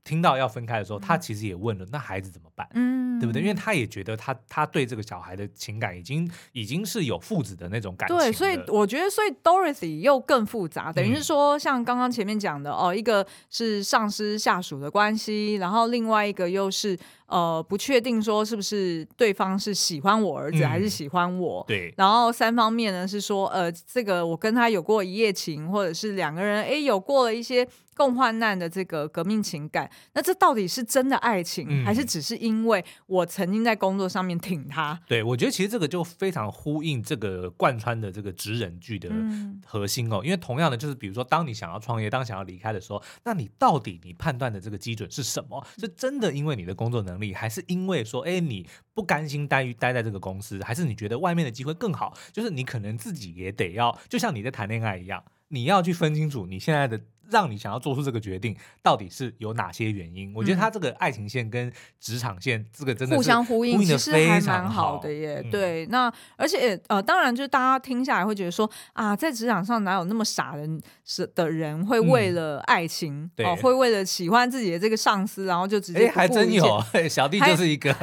[0.08, 2.66] 听到要分开的时候，他其实也问了，那孩子怎么办？
[2.72, 3.42] 嗯，对不对？
[3.42, 8.16] 因为他也觉得他他对这个小孩的情感已经已经是有父子的那种感情。
[8.16, 16.98] 对，所以我觉得，所以 Dorothy 又更复杂，等于是说，像刚刚前面讲的哦，一个是上司下属的关系，然后另外一个又是。
[17.28, 21.62] 呃，不确定说是不是对方是喜欢我儿子还是喜欢我。
[21.64, 21.94] 嗯、对。
[21.94, 27.68] 然后三方面呢是说，呃，这个我跟他有过一夜情，或者是两个人哎有过了一些
[27.98, 29.90] 共患难的这个革命情感。
[30.14, 34.98] 那这到底是真的爱情，嗯、还是只是因为我曾经在工作上面挺他？
[35.08, 39.10] 对，我觉得其实这个就非常呼应这个贯穿的这个职人剧的
[39.66, 40.20] 核心哦。
[40.22, 45.66] 嗯、因为同样的，就是比如说，当你想要创业，当想要离开的时候，那你到底你判断的这个基准是什么？
[45.78, 47.34] 是真的因为你的工作能力？
[47.34, 52.16] 还是因为说，哎，你不甘心待于待在这个公司，还是你觉得外面的机会更好？
[52.32, 57.00] 就是你可能自己也得要，就像你在谈恋爱一样，你要去分清楚你现在的。
[57.30, 60.32] 让你想要做出这个决定，到底是有哪些原因？
[60.34, 65.42] 我觉得他这个爱情线跟职场线，这个真的是互相呼应，其实还蛮好的耶。
[65.50, 77.94] 对，那而且呃，当然就是大家听下来会觉得说啊，在职场上哪有那么傻人是的人会为了爱情哦，会为了喜欢自己的这个上司，然后就直接哎，还真有， 小弟就是一个。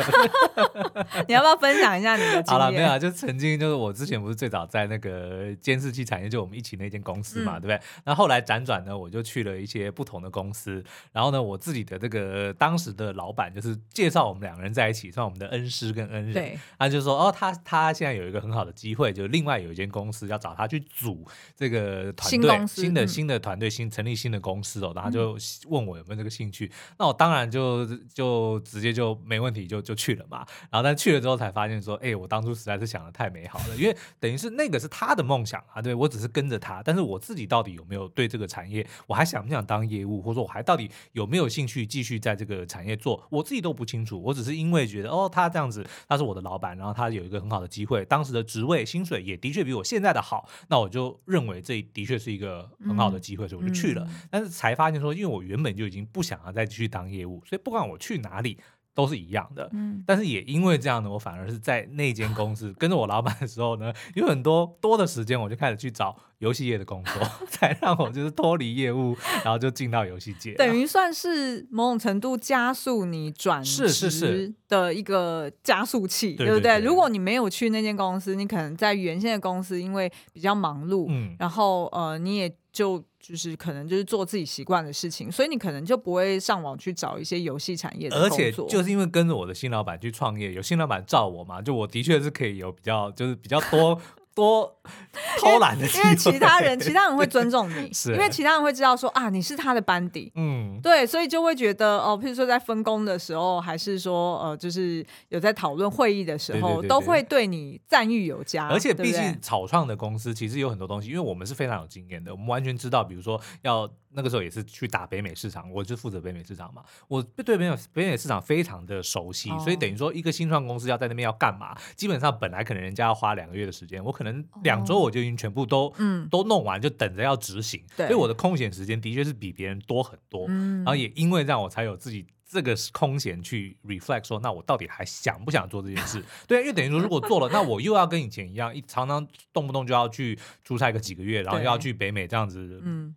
[1.27, 2.43] 你要不要分享一下你的？
[2.47, 7.79] 好了，没有啊，就曾经就是我之前不是最早在那个监视器产业，就我们一起那间公司嘛，对不对？
[8.03, 9.14] 那后来辗转呢，我就。
[9.15, 16.33] 就去了一些不同的公司，然后呢，我自己的这个当时的老板就是介绍我们两个人在一起，算我们的恩师跟恩人。
[16.33, 21.25] 对，他就说哦，他他现在有一个很好的机会，就另外有一间公司要找他去组
[21.55, 25.37] 这个团队，新的新的团队，新成立新的公司哦，然后就
[25.69, 26.69] 问我有没有这个兴趣。
[26.97, 30.45] 那我当然就就直接就没问题，就就去了嘛。
[30.69, 38.85] 然后但去了之后才发现说，哎，我当初实在是想的太美好了，因为等于是那个是他的梦想啊，对，我只是跟着他，但是我自己到底有没有对这个产业？
[39.07, 44.21] 我还想不想当业务，或者说我还到底有没有兴趣继续在这个产业做，我自己都不清楚。
[44.21, 54.07] 我只是因为觉得哦，他这样子，他是我的老板，然后他有一个很好的机会，当时的职位、薪水也的确比我现在的好，那我就认为这的确是一个很好的机会，所以我就去了。
[54.29, 58.57] 但是才发现说，因为我原本就已经不想要再继续当业务，所以不管我去哪里。
[58.95, 82.55] 都是一样的，嗯，但是也因为这样呢，我反而是在那间公司 跟着我老板的时候呢，有很多多的时间，我就开始去找游戏业的工作， 才让我就是脱离业务，然后就进到游戏界，等于算是某种程度加速你转职的一个加速器，对不对，如果你没有去那间公司，你可能在原先的公司因为比较忙碌，嗯，然后呃，你也。
[82.75, 88.17] 就就是可能就是做自己习惯的事情，所以你可能就不会上网去找一些游戏产业的。
[88.17, 93.99] 而且就是因为跟着我的新老板去创业，有新老板罩我嘛，就我的确是可以有比较就是比较多。
[94.35, 94.74] 多
[95.39, 98.11] 偷懒的，因为其他人，其他人会尊重你， 是。
[98.13, 108.67] 因为其他人会知道说啊，你是他的班底，嗯，对，所以就会觉得哦，譬如说在分工的时候，还是说呃，就是有在讨论会议的时候，对对对对，都会对你赞誉有加。
[108.67, 113.89] 而且毕竟草创的公司其实有很多东西，因为我们是非常有经验的，我们完全知道，比如说要。
[114.17, 136.23] 那个时候也是去打北美市场，我就负责北美市场嘛，我对北美北美市场非常的熟悉，哦、所以等于说一个新创公司要在那边要干嘛，基本上本来可能人家要花两个月的时间，我可能两周我就已经全部都、嗯、都弄完，就等着要执行，对、所以我的空闲时间的确是比别人多很多，嗯、然后也因为这样我才有自己这个空闲去 reflect 说，那我到底还想不想做这件事？
[136.47, 143.15] 对，因为等于说如果做了，那我又要跟以前一样，一常常动不动就要去出差个几个月，然后又要去北美这样子，嗯。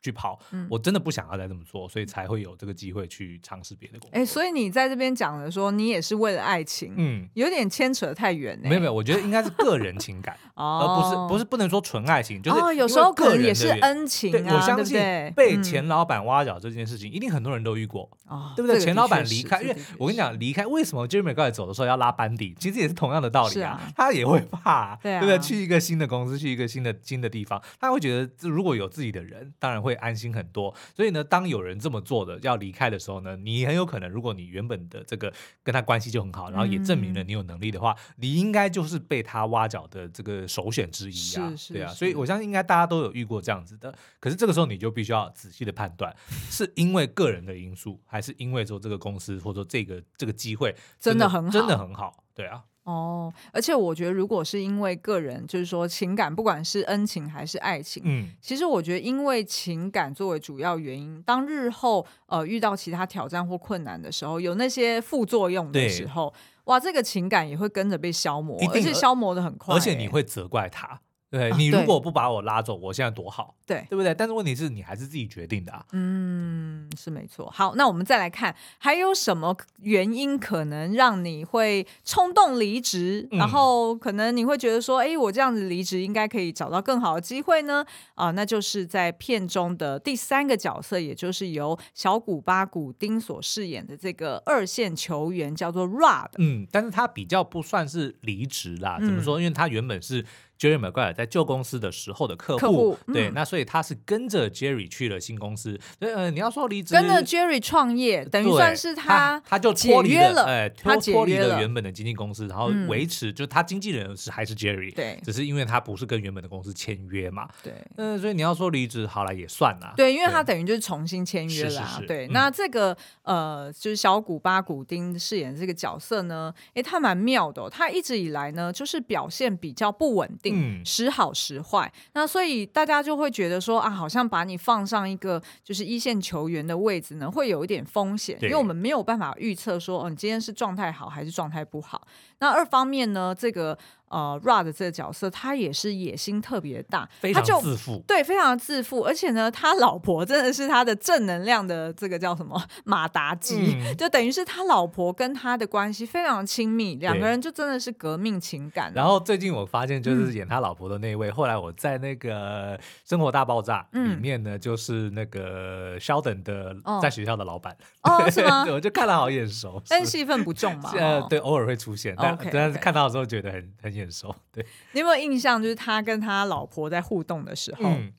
[0.00, 0.38] 去跑，
[0.70, 4.18] 我真的不想要再这么做，所以才会有这个机会去尝试别的工作。
[4.18, 8.58] 哎，所以你在这边讲的说，你也是为了爱情，嗯，有点牵扯太远。
[8.62, 14.54] 没有没有，我觉得应该是个人情感， 而不是不是不能说纯爱情，就是有时候可能也是恩情啊。
[14.54, 14.98] 我相信
[15.34, 18.08] 被前老板挖角这件事情，一定很多人都遇过，
[18.54, 18.78] 对不对？
[18.78, 23.80] 前老板离开，因为我跟你讲，离开为什么 Jeremy 刚才走的时候要拉班底，其实也是同样的道理啊。
[23.96, 25.38] 他也会怕，对不对？
[25.38, 30.74] 去一个新的公司，去一个新的新的地方，他会觉得如果有自己的人，当然会安心很多。
[30.94, 35.32] 所以呢，当有人这么做的要离开的时候呢，你很有可能，如果你原本的这个
[35.62, 41.92] 跟他关系就很好，然后也证明了你有能力的话，嗯、你应该就是被他挖角的这个首选之一啊，对啊。
[41.92, 43.94] 所以我相信应该大家都有遇过这样子的。
[44.20, 46.14] 可是这个时候你就必须要仔细的判断，
[46.50, 52.62] 是因为个人的因素，还是因为说这个公司或者说这个这个机会真的，真的很好，真的很好，对啊。
[52.88, 66.32] 哦，而且我觉得，如果是因为个人，就是说情感，不管是恩情还是爱情，嗯，其实我觉得，因为情感作为主要原因，当日后呃遇到其他挑战或困难的时候，有那些副作用的时候，
[66.64, 70.98] 哇，这个情感也会跟着被消磨，而且消磨的很快，而且你会责怪他。
[71.30, 74.14] 对，你如果不把我拉走，我现在多好，对，对不对？
[74.14, 75.84] 但是问题是你还是自己决定的啊。
[75.92, 77.50] 嗯，是没错。
[77.54, 83.28] 好，那我们再来看，还有什么原因可能让你会冲动离职？
[83.30, 87.84] 然后可能你会觉得说，哎，我这样子离职应该可以找到更好的机会呢？
[88.14, 96.30] 啊，那就是在片中的第三个角色，也就是由小古巴古丁所饰演的这个二线球员，叫做 Rod。
[96.38, 99.38] 嗯，但是他比较不算是离职啦，怎么说？
[99.38, 100.24] 因为他原本是。
[100.58, 105.78] Jerry Maguire 在旧公司的时候的客户，客户嗯、对，那所以他是跟着 Jerry 去了新公司。
[105.98, 122.26] 所以，呃，你要说离职，跟着 Jerry 创业，等于算是他他就脱离了，哎，他脱离了原本的经纪公司，然后维持，嗯、就他经纪人是还是 Jerry，对，只是因为他不是跟原本的公司签约嘛，对，嗯、呃，所以你要说离职，好了也算啦，对，因为他等于就是重新签约了，是是是对。
[122.26, 131.32] 嗯、那这个呃，就是小古巴古丁饰演的这个角色呢，哎，他蛮妙的，哦，他一直以来呢，就是表现比较不稳定，嗯，时好。
[131.38, 142.04] 时坏，那所以大家就会觉得说啊，好像把你放上一个就是一线球员的位置呢，会有一点风险，因为我们没有办法预测说，哦，你今天是状态好还是状态不好。
[142.40, 143.76] 那二方面呢，这个。
[144.10, 158.90] 呃，Rod 这个角色，他也是野心特别大，非常自负，对，非常的自负，而且呢，他老婆真的是他的正能量的这个叫什么马达机，嗯、就等于是他老婆跟他的关系非常亲密，两个人就真的是革命情感。
[158.94, 168.64] 然后最近我发现，就是演他老婆的那位，嗯、后来我在那个《生活大爆炸》里面呢，嗯、就是那个 Sheldon 的在学校的老板，哦，是吗？
[168.72, 173.98] 我就看他好眼熟， 但戏份不重嘛， 呃，对，偶尔会出现，但 okay, 但是看到的时候觉得很很。
[173.98, 175.60] 眼熟，对，你有没有印象？
[175.60, 178.12] 就是他跟他老婆在互动的时候，嗯、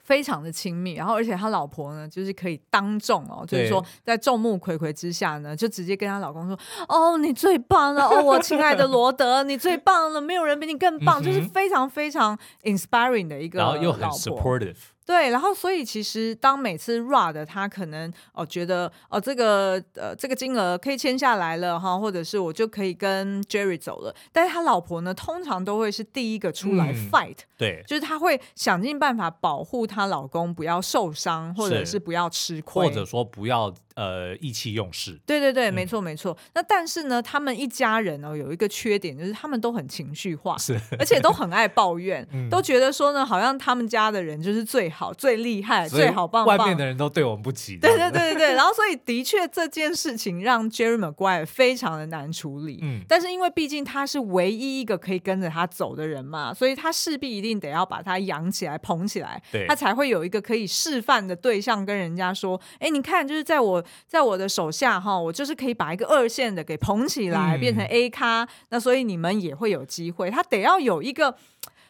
[0.00, 0.94] 非常的亲密。
[0.94, 6.58] 然后，而且他老婆呢，就是可以当众哦，就是说在众目睽睽之下呢，就直接跟他老公说
[6.88, 8.06] ：“哦，你最棒了！
[8.06, 10.18] 哦，我亲爱的罗德，你最棒了！
[10.18, 11.20] 没有人比你更棒。
[11.20, 14.76] 嗯”就是非常非常 inspiring 的一个，然后又很 supportive。
[15.06, 35.18] 对，然后所以其实当每次 RAD 他可能哦觉得哦这个呃这个金额可以签下来了哈，或者是我就可以跟 Jerry 走了，但是他老婆呢通常都会是第一个出来 fight，嗯、对，就是他会想尽办法保护她老公不要受伤，或者是不要吃亏，或者说不要呃意气用事。
[35.26, 36.36] 对对对，嗯、没错没错。
[36.54, 47.76] 那但是呢，他们一家人哦有一个缺点，就是他们都很情绪化，是，而且都很爱抱怨， 嗯、都觉得说呢，好像他们家的人就是最好、最厉害、最好棒棒，外面的人都对我们不起。
[47.82, 48.54] 对对对对 对。
[48.54, 52.78] 然后所以的确这件事情让 Jerry Maguire 非常的难处理。
[52.82, 53.00] 嗯。
[53.08, 68.44] 但是因为毕竟他是唯一一个可以跟着他走的人嘛，所以他势必一定得要把他养起来、捧起来，对，他才会有一个可以示范的对象，跟人家说：“哎，你看，就是在我在我的手下哈，我就是可以把一个二线的给捧起来，变成 A 咖。
[68.44, 70.30] 嗯、那所以你们也会有机会。
[70.30, 71.36] 他得要有一个。”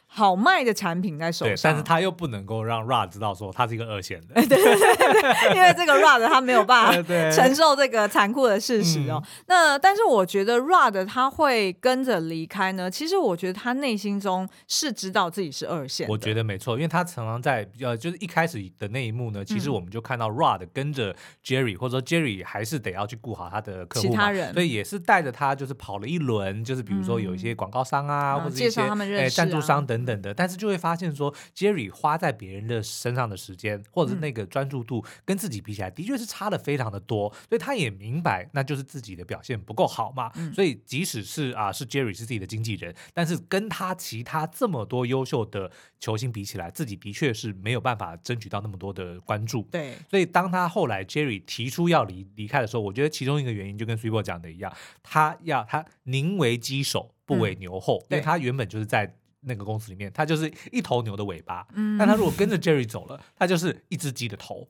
[0.08, 9.22] 好卖的产品在手上，但是他又不能够让 Rod 知道说他是一个二线的， 对对对对，因为这个 Rod 他没有办法 承受这个残酷的事实哦。
[9.22, 16.08] 嗯、那但是我觉得 Rod 他会跟着离开呢，其实我觉得他内心中是知道自己是二线。
[16.08, 37.32] 我觉得没错，因为他常常在呃，就是一开始的那一幕呢，其实我们就看到 Rod 跟着 Jerry，或者说 Jerry 还是得要去顾好他的客户其他人，所以也是带着他就是跑了一轮，就是比如说有一些广告商啊，嗯、或者一些介绍他们认识、啊、赞助商等等等的，但是就会发现说，Jerry 花在别人的身上的时间，或者是那个专注度，跟自己比起来，的确是差的非常的多。
[37.48, 40.30] 所以他也明白，那就是自己的表现不够好嘛。
[40.52, 49.62] 所以即使是啊，是 Jerry 是自己的经纪人，但是跟他其他这么多优秀的球星比起来，自己的确是没有办法争取到那么多的关注。
[49.70, 49.94] 对。
[50.10, 54.72] 所以当他后来 Jerry 提出要离离开的时候，我觉得其中一个原因就跟 Super 讲的一样，
[55.02, 59.16] 他要他宁为鸡首不为牛后，因为他原本就是在。
[59.46, 61.66] 那个公司里面，他就是一头牛的尾巴。
[61.74, 64.66] 嗯，但他如果跟着 Jerry 走了，他就是一只鸡的头。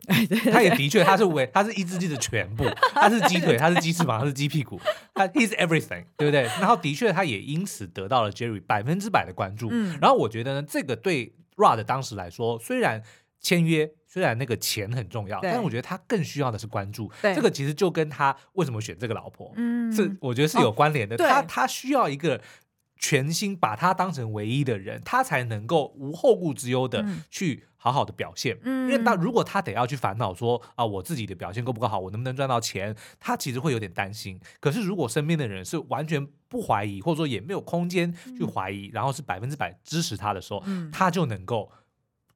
[0.53, 2.65] 他也的确，他是尾，他是一只鸡的全部。
[2.95, 4.81] 他是鸡腿，他是鸡翅膀，他是鸡屁股。
[5.15, 6.43] 他 He's everything，对不对？
[6.43, 9.69] 然后的确，他也因此得到了 Jerry 百分之百的关注。
[9.71, 13.03] 嗯，然后我觉得呢，这个对 Rod 当时来说，虽然
[13.41, 17.11] 签约，虽然那个钱很重要，但是我觉得他更需要的是关注。
[17.23, 21.17] 这个其实就跟他为什么选这个老婆，嗯，是我觉得是有关联的。
[21.17, 22.39] 他他需要一个。
[22.99, 28.59] 全心把他当成唯一的人，他才能够无后顾之忧的去好好的表现。
[28.63, 34.41] 嗯，因为他如果他得要去烦恼说啊，我自己的表现够不够好，我能不能赚到钱，他其实会有点担心。
[34.61, 41.71] 可是如果身边的人是完全不怀疑，或者说也没有空间去怀疑，嗯、然后是百分之百支持他的时候，嗯、他就能够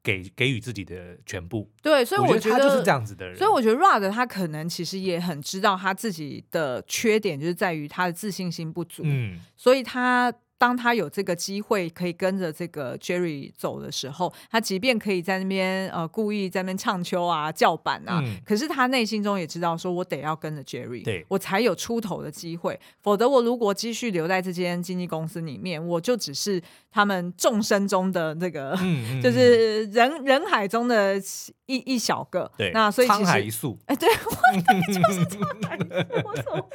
[0.02, 1.70] 给给予自己的全部。
[1.82, 3.36] 对，所以我觉得，我觉得他就是这样子的人。
[3.36, 9.02] 所以我觉得 Rod 他可能其实也很知道他自己的缺点，就是在于他的自信心不足。
[9.06, 10.32] 嗯，所以他。
[10.60, 22.78] 当他有这个机会可以跟着这个 Jerry 走的时候，他即便可以在那边呃故意在那边唱秋啊叫板啊，嗯、可是他内心中也知道说，我得要跟着 Jerry，对我才有出头的机会。
[23.02, 31.16] 否则我如果继续留在这间经纪公司里面，我就只是他们众生中的那个，嗯 嗯、就是人人海中的
[31.64, 32.52] 一一小个。
[32.58, 33.78] 对，那所以沧海一粟。
[33.86, 36.28] 哎，对，我就是沧海一粟。
[36.28, 36.68] 我怎么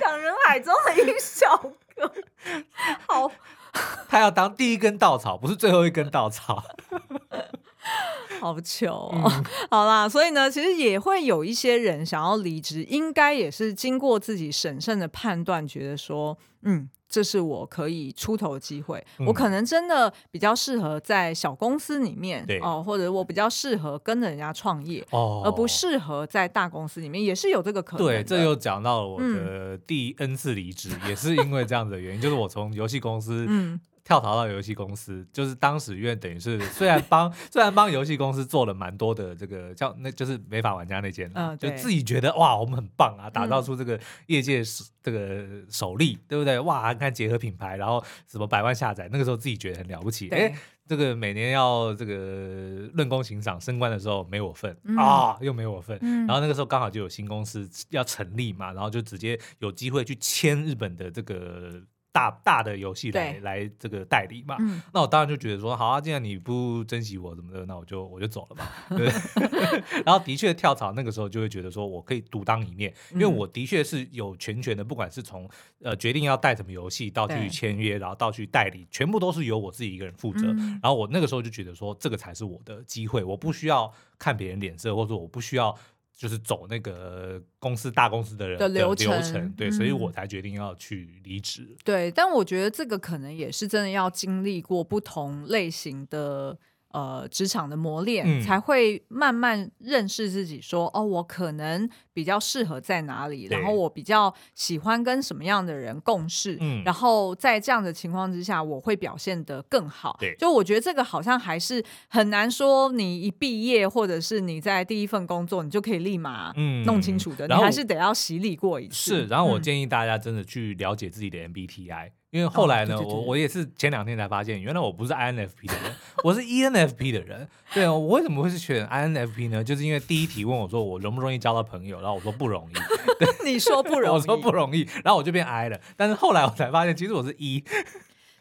[0.00, 1.72] 讲人海中的一小个？
[3.06, 3.30] 好，
[4.08, 6.62] 他要当第一根稻草，不是最后一根稻草。
[8.40, 9.10] 好糗哦！
[9.14, 16.88] 嗯、好啦，所以呢，其实也会有一些人想要离职，应该也是经过自己审慎的判断，觉得说，嗯。
[17.08, 28.06] 这是我可以出头的机会，嗯、我可能真的比较适合在小公司里面对哦，或者我比较适合跟着人家创业，哦、而不适合在大公司里面，也是有这个可能。
[28.06, 33.80] 对，这又讲到了我的第 N 次离职，嗯、也是因为这样子的原因，就是我从游戏公司嗯。
[34.08, 44.62] 跳槽到游戏公司，就是当时因为等于是虽然帮虽然帮游戏公司做了蛮多的这个叫那就是美法玩家那间，嗯、就自己觉得哇我们很棒啊，打造出这个业界
[45.02, 46.58] 这个首例，嗯、对不对？
[46.60, 50.30] 哇，你看结合品牌，然后什么百万下载，那个时候自己觉得很了不起。
[50.30, 50.54] 哎，
[50.86, 55.98] 这个每年要这个论功行赏升官的时候没我份、嗯、啊，又没我份。
[56.00, 61.82] 嗯、然后那个时候刚好就有新公司要成立嘛，然后就直接有机会去签日本的这个。
[62.10, 68.72] 大大的游戏来来这个代理嘛，嗯、那我当然就觉得说，好啊，既然你不珍惜我怎么的，那我就我就走了吧。
[68.96, 69.06] 对，
[70.04, 75.48] 然后的确跳槽那个时候就会觉得说我可以独当一面，因为我的确是有全权的，不管是从
[75.82, 80.46] 呃决定要带什么游戏到去签约，然后到去代理，全部都是由我自己一个人负责。
[80.46, 85.76] 嗯、然后我那个时候就觉得说，这个才是我的机会，我不需要看别人脸色，或者说我不需要。
[86.18, 91.76] 就是走那个公司大公司的人的流程，流程对，嗯、所以我才决定要去离职。
[91.84, 96.58] 对，但我觉得这个可能也是真的要经历过不同类型的
[96.90, 110.16] 呃，职场的磨练、嗯、才会慢慢认识自己说，说哦，我可能比较适合在哪里，然后我比较喜欢跟什么样的人共事，嗯，然后在这样的情况之下，我会表现得更好。
[110.18, 116.52] 对，就我觉得这个好像还是很难说，你一毕业或者是你在第一份工作，你就可以立马
[116.86, 118.94] 弄清楚的，嗯、你还是得要洗礼过一次。
[118.94, 122.12] 是，然后我建议大家真的去了解自己的 MBTI。
[122.30, 127.48] 因为后来呢，哦、对对对我我也是前两天才发现，原来我不是 INFP 的人，我是 ENFP 的人。
[127.72, 129.64] 对哦，我为什么会是选 INFP 呢？
[129.64, 132.74] 就是因为第一题问我说我容不容易交到朋友，然后我说不容易。
[133.48, 135.80] 你说不容易，我说不容易，然后我就变 I 了。
[135.96, 137.64] 但是后来我才发现，其实我是 E。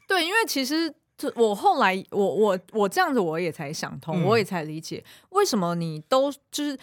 [0.06, 0.94] 对，因为其实
[1.36, 6.78] 我后来我我我这样子我也才想通，嗯、我也才理解为什么你都就是。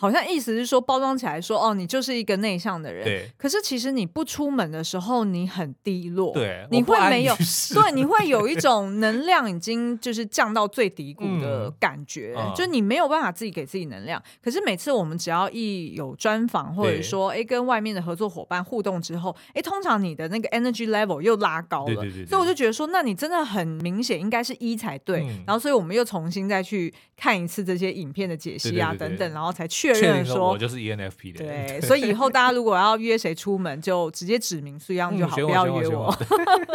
[0.00, 3.04] 好像意思是说，包装起来说，哦，你就是一个内向的人。
[3.04, 3.28] 对。
[3.36, 6.32] 可是其实你不出门的时候，你很低落。
[6.32, 6.64] 对。
[6.70, 7.34] 你会没有？
[7.74, 14.22] 对，你会有一种能量已经就是降到最低谷的感觉，嗯、就你没有办法自己给自己能量。
[14.40, 21.86] 可是每次我们只要一有专访，或者说哎跟外面的合作伙伴互动之后，哎，通常你的那个 energy level 又拉高了。
[21.86, 22.26] 对对对对。
[22.26, 25.22] 所以我就觉得说，那你真的很明显应该是一才对。
[25.24, 29.87] 嗯、然后，所以我们又重新再去看一次这些影片的解析啊，等等，然后才去。
[29.94, 31.44] 确认说我就是 ENFP 的。
[31.44, 36.10] 对，所以以后大家如果要约谁出门，就直接指明苏央就好，不要约我。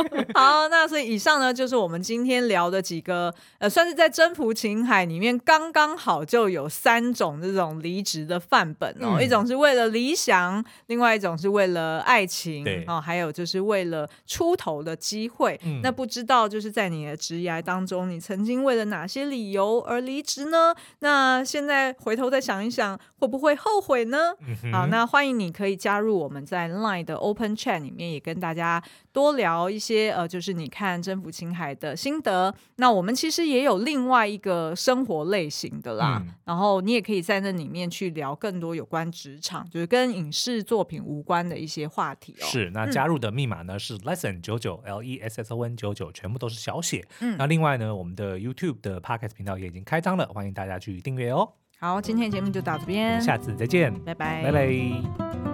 [0.34, 15.60] 好，那所以以上呢，就是我们今天聊的几个，呃，算是在征服情海里面刚刚好就有三种这种离职的范本哦，一种是为了理想，另外一种是为了爱情，哦，还有就是为了出头的机会。
[15.82, 20.74] 那不知道就是在你的职涯当中，你曾经为了哪些理由而离职呢？
[21.00, 23.00] 那现在回头再想一想。
[23.18, 24.34] 会不会后悔呢？
[24.64, 32.54] 嗯、好，那欢迎你可以加入我们在 Line 的 Open Chat 里面，也跟大家多聊一些呃，就是你看征服青海的心得。
[32.78, 42.46] 那我们其实也有另外一个生活类型的啦，嗯、然后你也可以在那里面去聊更多有关职场，就是跟影视作品无关的一些话题哦。
[42.46, 47.08] 是，那加入的密码呢、嗯、是 Lesson 九九 L E S S O N 九九，全部都是小写。
[47.22, 51.54] 嗯，那另外呢，我们的 YouTube 的 Podcast 频道也已经开张了，欢迎大家去订阅哦。
[51.84, 55.53] 好，今天的节目就到这边，下次再见，拜拜，拜拜。